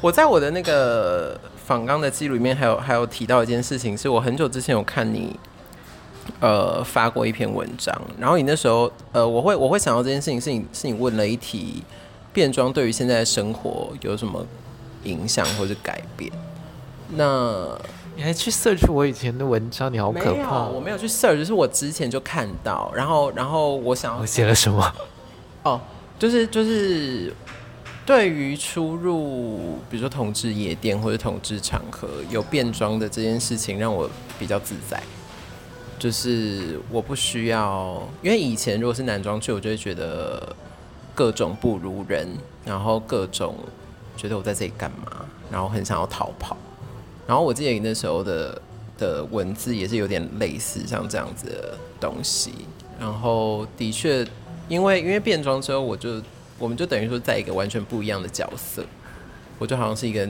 [0.00, 5.38] 我在我的那个访纲的记录里面，还有还有提到一件事情，是我很久之前有看你
[6.40, 11.84] 呃发过一篇文章，然后你那时候呃，我会我会想到这件事情，是你是你问了一题
[12.32, 14.44] 变装对于现在的生活有什么？
[15.04, 16.30] 影响或者改变，
[17.10, 17.78] 那
[18.14, 19.92] 你还去 search 我以前的文章？
[19.92, 20.64] 你好可怕！
[20.64, 24.92] 我没有去 search，就是我之前就看到，然后然后我想要我写了什么？
[25.62, 25.80] 哦，
[26.18, 27.32] 就是就是
[28.04, 35.02] 对于出入，比如说同志夜店或者同志场合有变装的这件事情，让我比较自在。
[35.98, 40.54] 就是我不需要，因为以前如果是男装去，我就会觉得
[41.14, 42.28] 各种不如人，
[42.64, 43.56] 然后各种。
[44.16, 45.24] 觉得我在这里干嘛？
[45.50, 46.56] 然后很想要逃跑。
[47.26, 48.60] 然后我记得你那时候的
[48.98, 52.52] 的文字也是有点类似像这样子的东西。
[52.98, 54.26] 然后的确，
[54.68, 56.22] 因为因为变装之后，我就
[56.58, 58.84] 我们就等于说在一个完全不一样的角色。
[59.58, 60.28] 我就好像是一个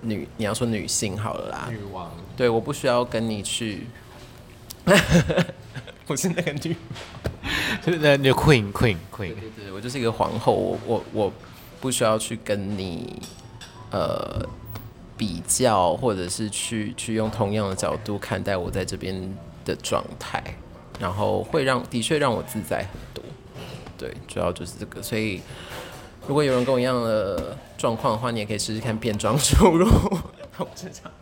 [0.00, 2.10] 女，你要说女性好了啦，女王。
[2.36, 3.86] 对，我不需要跟你去，
[6.06, 6.74] 我是那个女，
[7.84, 9.34] 就是那 queen queen queen。
[9.34, 10.54] 对对对，我就是一个皇后。
[10.54, 11.32] 我我我。
[11.80, 13.20] 不需要去跟你，
[13.90, 14.44] 呃，
[15.16, 20.42] 比较，或者是去去用同样的角度看待我在这边的状态，
[20.98, 23.24] 然后会让的确让我自在很多。
[23.96, 25.02] 对，主要就是这个。
[25.02, 25.40] 所以
[26.26, 29.88] 如果有人跟我一样的状况的话，你也可以试试看变装出入。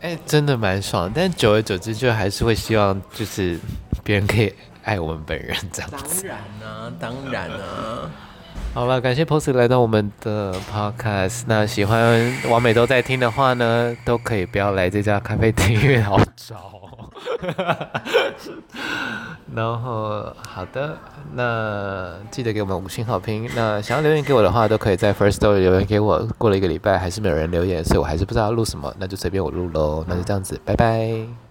[0.01, 3.57] 哎、欸，真的蛮爽，但久而久之就还是会希望就是
[4.03, 4.53] 别人可以
[4.83, 6.27] 爱我们本人这样子。
[6.27, 8.11] 当然啊，当然啊。
[8.73, 11.43] 好了，感谢 Posy 来到我们的 Podcast。
[11.47, 16.71] 那喜欢完美都在听的话呢，都可以不要来这家咖啡厅，因为好吵。
[19.53, 20.97] 然后好的，
[21.33, 23.49] 那记得给我们五星好评。
[23.55, 26.25] 那想要留言给我的话，都可以在 First Story 留言给我。
[26.37, 30.05] 过了一个礼拜还是没有人留言，所以我还是不知道要录什么，那就随便我录喽。
[30.07, 31.48] 那就这样子，拜拜。